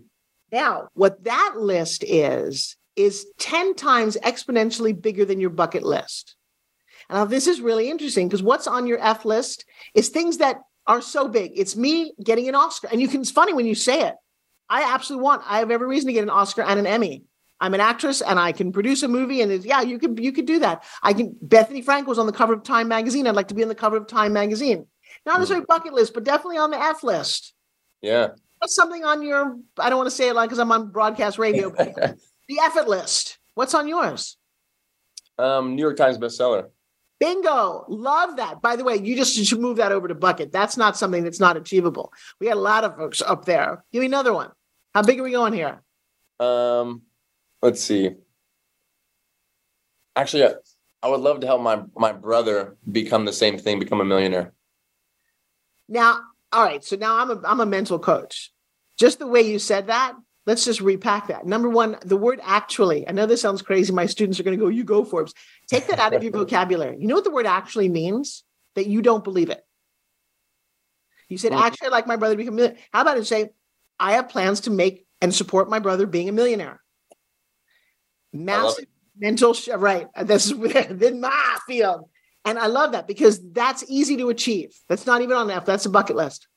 [0.52, 6.36] Now, what that list is, is 10 times exponentially bigger than your bucket list.
[7.10, 11.02] Now, this is really interesting because what's on your F list is things that are
[11.02, 11.52] so big.
[11.56, 12.88] It's me getting an Oscar.
[12.92, 14.16] And you can, it's funny when you say it.
[14.70, 17.24] I absolutely want, I have every reason to get an Oscar and an Emmy.
[17.60, 20.34] I'm an actress and I can produce a movie and it's, yeah, you could you
[20.34, 20.84] could do that.
[21.02, 23.28] I can Bethany Frank was on the cover of Time magazine.
[23.28, 24.88] I'd like to be on the cover of Time magazine.
[25.26, 27.54] Not necessarily bucket list, but definitely on the F list.
[28.02, 28.30] Yeah.
[28.60, 31.40] What's something on your I don't want to say it like because I'm on broadcast
[31.40, 31.96] radio, but
[32.50, 33.40] the effort list.
[33.54, 34.38] What's on yours?
[35.38, 36.70] um, New York Times bestseller.
[37.20, 37.86] Bingo.
[37.88, 38.62] Love that.
[38.62, 40.52] By the way, you just should move that over to bucket.
[40.52, 42.12] That's not something that's not achievable.
[42.40, 43.84] We had a lot of folks up there.
[43.94, 44.52] Give me another one.
[44.94, 45.82] How big are we going here?
[46.40, 47.04] Um,
[47.62, 48.12] let's see.
[50.16, 50.54] Actually, I,
[51.04, 54.54] I would love to help my my brother become the same thing, become a millionaire.
[55.88, 56.20] Now,
[56.52, 56.84] all right.
[56.84, 58.52] So now I'm a I'm a mental coach.
[58.98, 60.14] Just the way you said that,
[60.46, 61.46] let's just repack that.
[61.46, 63.08] Number one, the word actually.
[63.08, 63.92] I know this sounds crazy.
[63.92, 65.34] My students are going to go, you go Forbes.
[65.68, 66.98] Take that out of your vocabulary.
[67.00, 68.44] You know what the word actually means?
[68.76, 69.66] That you don't believe it.
[71.30, 72.82] You said, actually, I'd like my brother to become a millionaire.
[72.94, 73.50] How about it say,
[74.00, 76.82] I have plans to make and support my brother being a millionaire.
[78.34, 78.86] Massive
[79.18, 80.08] mental sh- right.
[80.24, 82.10] This is within my field.
[82.44, 84.78] And I love that because that's easy to achieve.
[84.88, 85.66] That's not even on F.
[85.66, 86.48] That's a bucket list.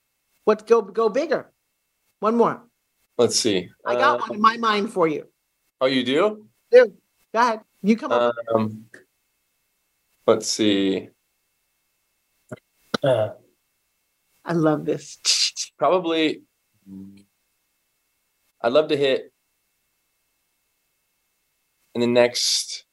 [0.45, 1.51] What go go bigger?
[2.21, 2.68] One more.
[3.19, 3.69] Let's see.
[3.85, 5.27] I got Uh, one in my mind for you.
[5.81, 6.49] Oh, you do?
[6.71, 6.97] Dude,
[7.35, 7.61] go ahead.
[7.83, 8.35] You come up.
[8.55, 8.87] Um,
[10.27, 11.09] let's see.
[13.03, 13.31] Uh,
[14.45, 15.19] I love this.
[15.79, 16.43] probably.
[18.61, 19.33] I'd love to hit
[21.95, 22.85] in the next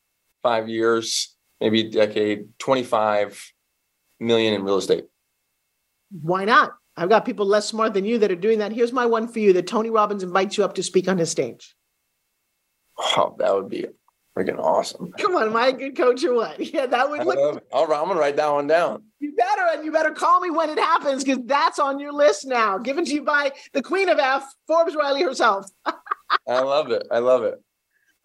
[0.43, 3.41] five years, maybe a decade, twenty-five
[4.19, 5.05] million in real estate.
[6.09, 6.73] Why not?
[6.97, 8.71] I've got people less smart than you that are doing that.
[8.71, 11.29] Here's my one for you that Tony Robbins invites you up to speak on his
[11.29, 11.75] stage.
[12.97, 13.85] Oh, that would be
[14.37, 15.11] freaking awesome.
[15.13, 16.59] Come on, am I a good coach or what?
[16.73, 17.63] Yeah, that would look.
[17.71, 19.03] All right, I'm gonna write that one down.
[19.19, 22.45] You better, and you better call me when it happens because that's on your list
[22.45, 22.77] now.
[22.77, 25.65] Given to you by the Queen of F, Forbes Riley herself.
[25.85, 27.05] I love it.
[27.11, 27.61] I love it.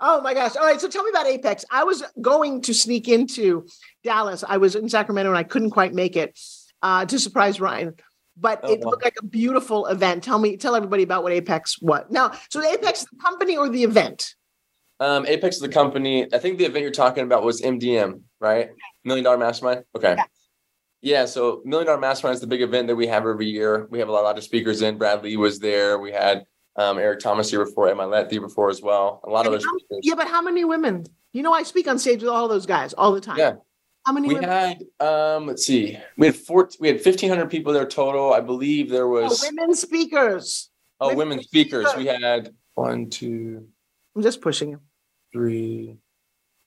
[0.01, 0.57] Oh my gosh.
[0.57, 0.81] All right.
[0.81, 1.65] So tell me about Apex.
[1.71, 3.67] I was going to sneak into
[4.03, 4.43] Dallas.
[4.47, 6.39] I was in Sacramento and I couldn't quite make it
[6.83, 7.95] uh, to surprise Ryan.
[8.41, 8.91] But Oh, it wow.
[8.91, 10.25] looked like a beautiful event.
[10.25, 12.05] Tell me, tell everybody about what Apex was.
[12.11, 14.35] Now, so Apex, is the company or the event?
[14.99, 16.27] Um, Apex is the company.
[16.33, 18.71] I think the event you're talking about was MDM, right?
[19.05, 19.85] Million Dollar Mastermind.
[19.97, 20.15] Okay.
[20.17, 20.25] Yeah.
[21.03, 21.25] Yeah.
[21.27, 23.87] So Million Dollar Mastermind is the big event that we have every year.
[23.91, 24.99] We have a lot of speakers in.
[24.99, 25.99] Brad Lea was there.
[25.99, 26.45] We had
[26.77, 29.21] um, Eric Thomas here before, Ed Mylett here before as well.
[29.25, 31.05] A lot of And other how- Yeah, but how many women?
[31.33, 33.39] You know, I speak on stage with all those guys all the time.
[33.39, 33.55] Yeah.
[34.07, 34.49] How many We women?
[34.49, 38.33] had um, let's see, we had four, we had 1,500 people there total.
[38.33, 40.71] I believe there Oh, was women speakers.
[41.01, 41.89] oh, women women speakers.
[41.89, 41.99] speakers.
[41.99, 43.67] We had one, two,
[44.17, 44.81] I'm just pushing you.
[45.33, 45.97] three.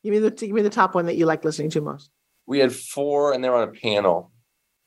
[0.03, 2.09] Give me the give me the top one that you like listening to most.
[2.45, 4.31] We had four, and they were on a panel.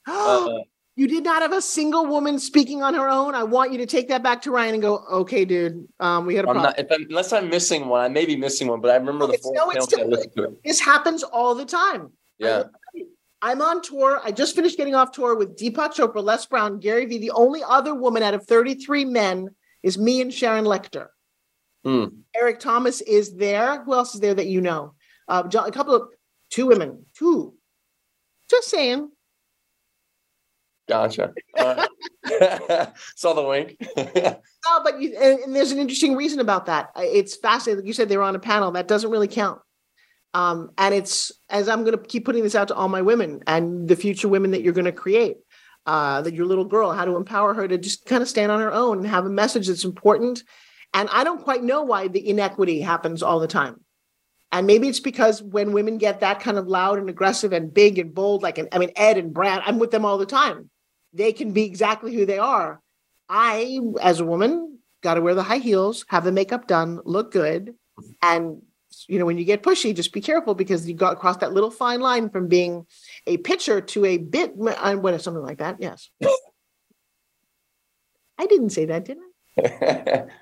[0.07, 0.47] Uh,
[0.97, 3.35] you did not have a single woman speaking on her own.
[3.35, 6.35] I want you to take that back to Ryan and go, okay, dude, um, we
[6.37, 8.03] had a I'm not if I'm, unless I'm missing one.
[8.03, 10.49] I may be missing one, but I remember the four no, panels that I to
[10.51, 10.63] it.
[10.65, 12.13] this happens all the time.
[12.39, 12.65] Yeah,
[13.43, 14.21] I'm on tour.
[14.25, 17.19] I just finished getting off tour with Deepak Chopra, Les Brown, Gary Vee.
[17.19, 19.51] The only other woman out of 33 men
[19.83, 21.09] is me and Sharon Lechter.
[21.85, 22.07] Hmm.
[22.35, 23.85] Eric Thomas is there.
[23.85, 24.95] Who else is there that you know?
[25.29, 26.09] Uh, John, a couple of
[26.51, 27.55] two women, two.
[28.51, 29.11] Just saying.
[30.89, 31.33] gotcha.
[31.57, 31.89] Right.
[33.17, 33.77] Saw the wink.
[34.69, 36.91] Oh, but you, and, and there's an interesting reason about that.
[36.97, 37.83] It's fascinating.
[37.83, 38.73] Like you said, they were on a panel.
[38.73, 39.61] That doesn't really count.
[40.37, 43.43] Um, and it's as I'm going to keep putting this out to all my women
[43.47, 45.39] and the future women that you're going to create.
[45.87, 48.61] Uh, that your little girl, how to empower her to just kind of stand on
[48.61, 50.43] her own and have a message that's important.
[50.93, 53.85] And I don't quite know why the inequity happens all the time.
[54.51, 58.01] And maybe it's because when women get that kind of loud and aggressive and big
[58.01, 60.71] and bold, like I mean Ed and Brad, I'm with them all the time.
[61.13, 62.81] They can be exactly who they are.
[63.29, 67.31] I, as a woman, got to wear the high heels, have the makeup done, look
[67.31, 67.75] good,
[68.21, 68.63] and
[69.09, 71.71] you know when you get pushy, just be careful because you got across that little
[71.71, 72.87] fine line from being
[73.27, 75.77] a pitcher to a bit, uh, what something like that.
[75.81, 76.09] Yes,
[78.39, 79.19] I didn't say that, did
[79.59, 80.25] I?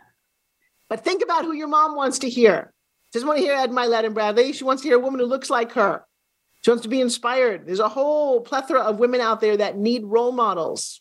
[0.90, 2.72] But think about who your mom wants to hear.
[3.07, 4.52] She doesn't want to hear Ed Mylett and Brad Lea.
[4.52, 6.05] She wants to hear a woman who looks like her.
[6.61, 7.66] She wants to be inspired.
[7.66, 11.00] There's a whole plethora of women out there that need role models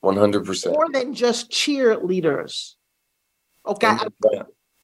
[0.00, 0.74] One hundred percent.
[0.74, 2.72] more than just cheerleaders.
[3.66, 4.08] Okay, I-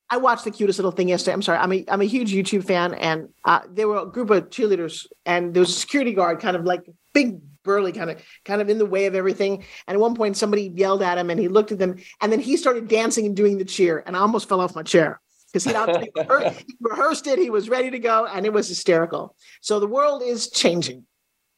[0.08, 1.32] I watched the cutest little thing yesterday.
[1.34, 1.58] I'm sorry.
[1.58, 5.06] I'm a I'm a huge YouTube fan, and uh, there were a group of cheerleaders,
[5.24, 8.68] and there was a security guard, kind of like big burly, kind of kind of
[8.68, 9.64] in the way of everything.
[9.86, 12.40] And at one point, somebody yelled at him, and he looked at them, and then
[12.40, 15.20] he started dancing and doing the cheer, and I almost fell off my chair
[15.52, 17.38] because he'd obviously rehearsed, he rehearsed it.
[17.40, 19.34] He was ready to go, and it was hysterical.
[19.60, 21.04] So the world is changing.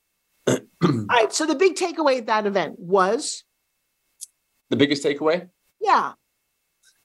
[0.46, 1.32] All right.
[1.32, 3.44] So the big takeaway at that event was,
[4.70, 5.50] The biggest takeaway?
[5.80, 6.12] yeah,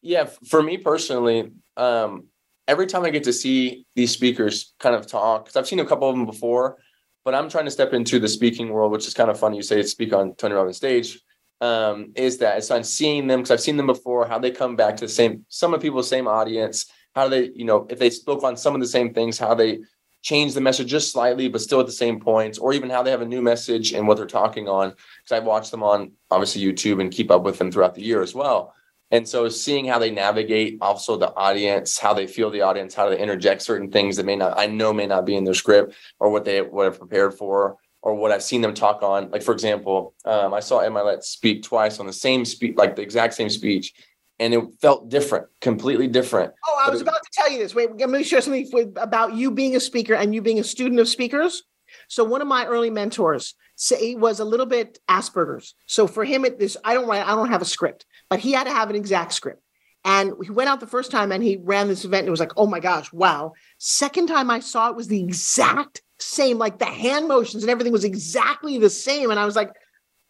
[0.03, 2.25] Yeah, for me personally, um,
[2.67, 5.85] every time I get to see these speakers kind of talk, because I've seen a
[5.85, 6.77] couple of them before,
[7.23, 9.55] but I'm trying to step into the speaking world, which is kind of funny.
[9.55, 11.19] You say speak on Tony Robbins stage.
[11.61, 14.75] Um, is that it's on seeing them because I've seen them before, how they come
[14.75, 17.87] back to the same, some of the people's same audience, how do they, you know,
[17.89, 19.79] if they spoke on some of the same things, how they
[20.23, 23.11] change the message just slightly, but still at the same points, or even how they
[23.11, 24.89] have a new message and what they're talking on.
[24.89, 28.21] Because I watch them on obviously YouTube and keep up with them throughout the year
[28.21, 28.73] as well.
[29.13, 33.09] And so seeing how they navigate also the audience, how they feel the audience, how
[33.09, 35.93] they interject certain things that may not, I know may not be in their script
[36.19, 39.29] or what they what I've prepared for or what I've seen them talk on.
[39.29, 42.95] Like for example, um, I saw Ed Mylett speak twice on the same speech, like
[42.95, 43.93] the exact same speech,
[44.39, 46.51] and it felt different, completely different.
[46.67, 47.75] Oh, I was it- about to tell you this.
[47.75, 50.63] Wait, let me share something with, about you being a speaker and you being a
[50.63, 51.61] student of speakers.
[52.07, 55.75] So one of my early mentors say was a little bit Asperger's.
[55.85, 58.51] So for him, it this I don't write, I don't have a script, but he
[58.51, 59.61] had to have an exact script.
[60.03, 62.21] And he went out the first time and he ran this event.
[62.21, 63.53] And it was like, oh my gosh, wow.
[63.77, 67.93] Second time I saw it was the exact same, like the hand motions and everything
[67.93, 69.29] was exactly the same.
[69.29, 69.71] And I was like,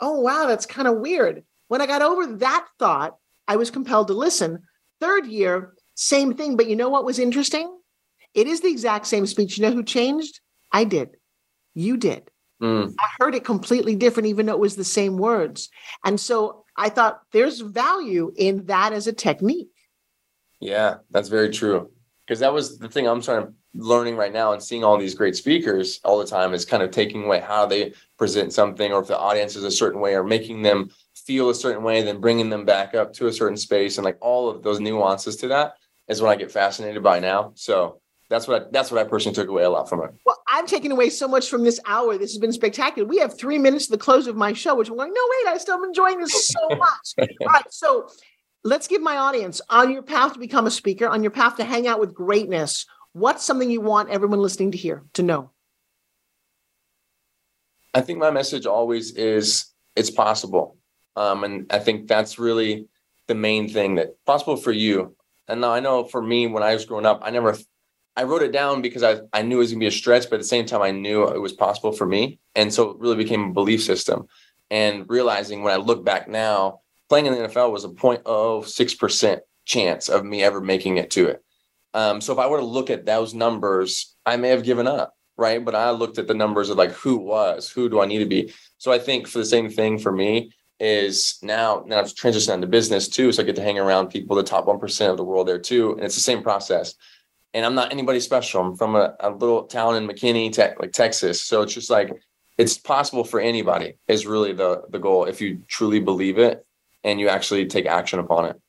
[0.01, 1.45] oh wow, that's kind of weird.
[1.69, 3.15] When I got over that thought,
[3.47, 4.63] I was compelled to listen.
[4.99, 6.57] Third year, same thing.
[6.57, 7.73] But you know what was interesting?
[8.33, 9.57] It is the exact same speech.
[9.57, 10.41] You know who changed?
[10.73, 11.11] I did.
[11.73, 12.29] You did.
[12.61, 15.69] Mm, I heard it completely different, even though it was the same words.
[16.03, 19.69] And so I thought there's value in that as a technique.
[20.59, 21.91] yeah, that's very true.
[22.25, 25.15] Because that was the thing I'm trying to learning right now and seeing all these
[25.15, 29.01] great speakers all the time is kind of taking away how they present something or
[29.01, 32.21] if the audience is a certain way or making them feel a certain way, then
[32.21, 35.47] bringing them back up to a certain space and like all of those nuances to
[35.47, 35.73] that
[36.07, 37.51] is what I get fascinated by now.
[37.55, 37.99] So
[38.33, 40.09] that's what I, that's what I personally took away a lot from it.
[40.25, 42.17] Well, I've taken away so much from this hour.
[42.17, 43.07] This has been spectacular.
[43.07, 45.53] We have three minutes to the close of my show, which I'm going, no, wait,
[45.53, 47.13] I still am enjoying this so much.
[47.19, 47.71] All right.
[47.71, 48.09] So
[48.63, 51.63] let's give my audience on your path to become a speaker, on your path to
[51.63, 52.87] hang out with greatness.
[53.11, 55.51] What's something you want everyone listening to hear, to know?
[57.93, 60.77] I think my message always is it's possible.
[61.15, 62.87] Um, and I think that's really
[63.27, 65.15] the main thing that possible for you.
[65.47, 67.55] And now I know for me, when I was growing up, I never,
[68.15, 70.35] I wrote it down because I, I knew it was gonna be a stretch, but
[70.35, 72.39] at the same time, I knew it was possible for me.
[72.55, 74.27] And so it really became a belief system.
[74.69, 80.09] And realizing when I look back now, playing in the NFL was a 0.06% chance
[80.09, 81.43] of me ever making it to it.
[81.93, 85.13] Um, so if I were to look at those numbers, I may have given up
[85.37, 85.63] right?
[85.63, 88.25] But I looked at the numbers of like who was, who do I need to
[88.25, 88.53] be?
[88.77, 92.67] So I think for the same thing for me is now now I've transitioned into
[92.67, 93.31] business too.
[93.31, 95.59] So I get to hang around people, the top one percent of the world there
[95.59, 95.93] too.
[95.93, 96.95] And it's the same process.
[97.53, 98.61] And I'm not anybody special.
[98.61, 101.41] I'm from a, a little town in McKinney, tech, like Texas.
[101.41, 102.11] So it's just like
[102.57, 106.65] it's possible for anybody is really the the goal if you truly believe it
[107.03, 108.59] and you actually take action upon it.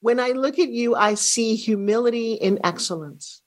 [0.00, 3.42] When I look at you, I see humility in excellence.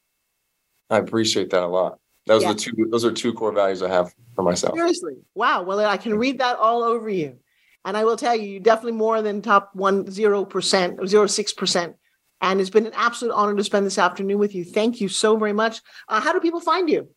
[0.90, 1.98] I appreciate that a lot.
[2.28, 2.52] Those Yeah.
[2.52, 4.76] are two those are two core values I have for myself.
[4.76, 5.16] Seriously.
[5.34, 5.64] Wow.
[5.64, 7.40] Well, I can read that all over you.
[7.86, 11.52] And I will tell you, you're definitely more than top one zero percent zero six
[11.52, 11.96] percent.
[12.44, 14.66] And it's been an absolute honor to spend this afternoon with you.
[14.66, 15.82] Thank you so very much.
[16.10, 17.08] Uh, how do people find you?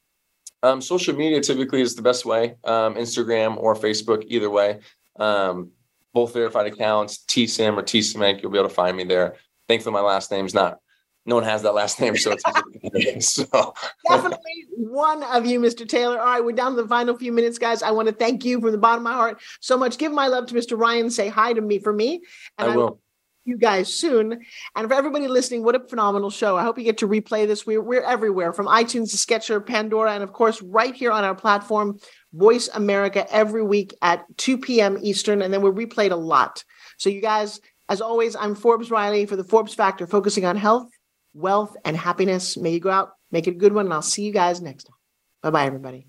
[0.63, 2.55] Um, social media typically is the best way.
[2.63, 4.79] Um, Instagram or Facebook, either way.
[5.19, 5.73] Um,
[6.15, 9.35] both verified accounts, TSIM or TSIMEC, you'll be able to find me there.
[9.69, 10.79] Thankfully, my last name's not.
[11.27, 12.37] No one has that last name, so
[12.85, 13.75] it's so
[14.09, 15.87] Definitely one of you, Mr.
[15.87, 16.21] Taylor.
[16.21, 17.83] All right, we're down to the final few minutes, guys.
[17.83, 19.99] I want to thank you from the bottom of my heart so much.
[19.99, 20.79] Give my love to Mr.
[20.79, 21.11] Ryan.
[21.11, 22.23] Say hi to me for me.
[22.59, 23.01] And I will.
[23.47, 24.45] You guys soon.
[24.75, 26.57] And for everybody listening, what a phenomenal show.
[26.57, 27.65] I hope you get to replay this.
[27.65, 31.35] We're, we're everywhere from iTunes to Stitcher, Pandora, and of course, right here on our
[31.35, 31.99] platform,
[32.33, 34.99] Voice America, every week at 2 p.m.
[35.01, 35.43] Eastern.
[35.43, 36.65] And then we're replayed a lot.
[36.99, 40.91] So, you guys, as always, I'm Forbes Riley for the Forbes Factor, focusing on health,
[41.33, 42.57] wealth, and happiness.
[42.57, 44.85] May you go out, make it a good one, and I'll see you guys next
[44.85, 44.97] time.
[45.43, 46.09] Bye bye, everybody.